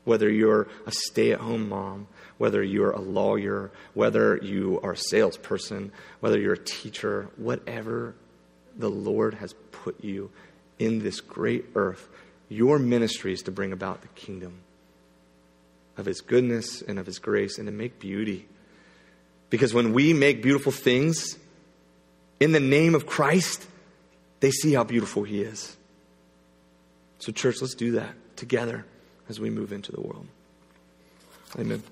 Whether 0.04 0.30
you're 0.30 0.68
a 0.86 0.92
stay 0.92 1.32
at 1.32 1.40
home 1.40 1.68
mom, 1.68 2.08
whether 2.38 2.62
you're 2.62 2.90
a 2.90 3.00
lawyer, 3.00 3.70
whether 3.94 4.36
you 4.36 4.80
are 4.82 4.92
a 4.92 4.96
salesperson, 4.96 5.92
whether 6.20 6.38
you're 6.38 6.54
a 6.54 6.58
teacher, 6.58 7.28
whatever 7.36 8.14
the 8.76 8.90
Lord 8.90 9.34
has 9.34 9.54
put 9.72 10.02
you 10.02 10.30
in 10.78 11.02
this 11.02 11.20
great 11.20 11.66
earth, 11.74 12.08
your 12.48 12.78
ministry 12.78 13.32
is 13.32 13.42
to 13.42 13.50
bring 13.50 13.72
about 13.72 14.02
the 14.02 14.08
kingdom 14.08 14.60
of 15.96 16.06
His 16.06 16.20
goodness 16.20 16.82
and 16.82 16.98
of 16.98 17.06
His 17.06 17.18
grace 17.18 17.58
and 17.58 17.66
to 17.66 17.72
make 17.72 17.98
beauty. 17.98 18.46
Because 19.48 19.72
when 19.72 19.92
we 19.92 20.12
make 20.12 20.42
beautiful 20.42 20.72
things 20.72 21.38
in 22.40 22.52
the 22.52 22.60
name 22.60 22.94
of 22.94 23.06
Christ, 23.06 23.64
they 24.40 24.50
see 24.50 24.72
how 24.72 24.84
beautiful 24.84 25.22
He 25.22 25.40
is. 25.40 25.76
So, 27.20 27.32
church, 27.32 27.62
let's 27.62 27.74
do 27.74 27.92
that 27.92 28.14
together 28.36 28.84
as 29.28 29.40
we 29.40 29.50
move 29.50 29.72
into 29.72 29.92
the 29.92 30.00
world. 30.00 30.26
Amen. 31.58 31.82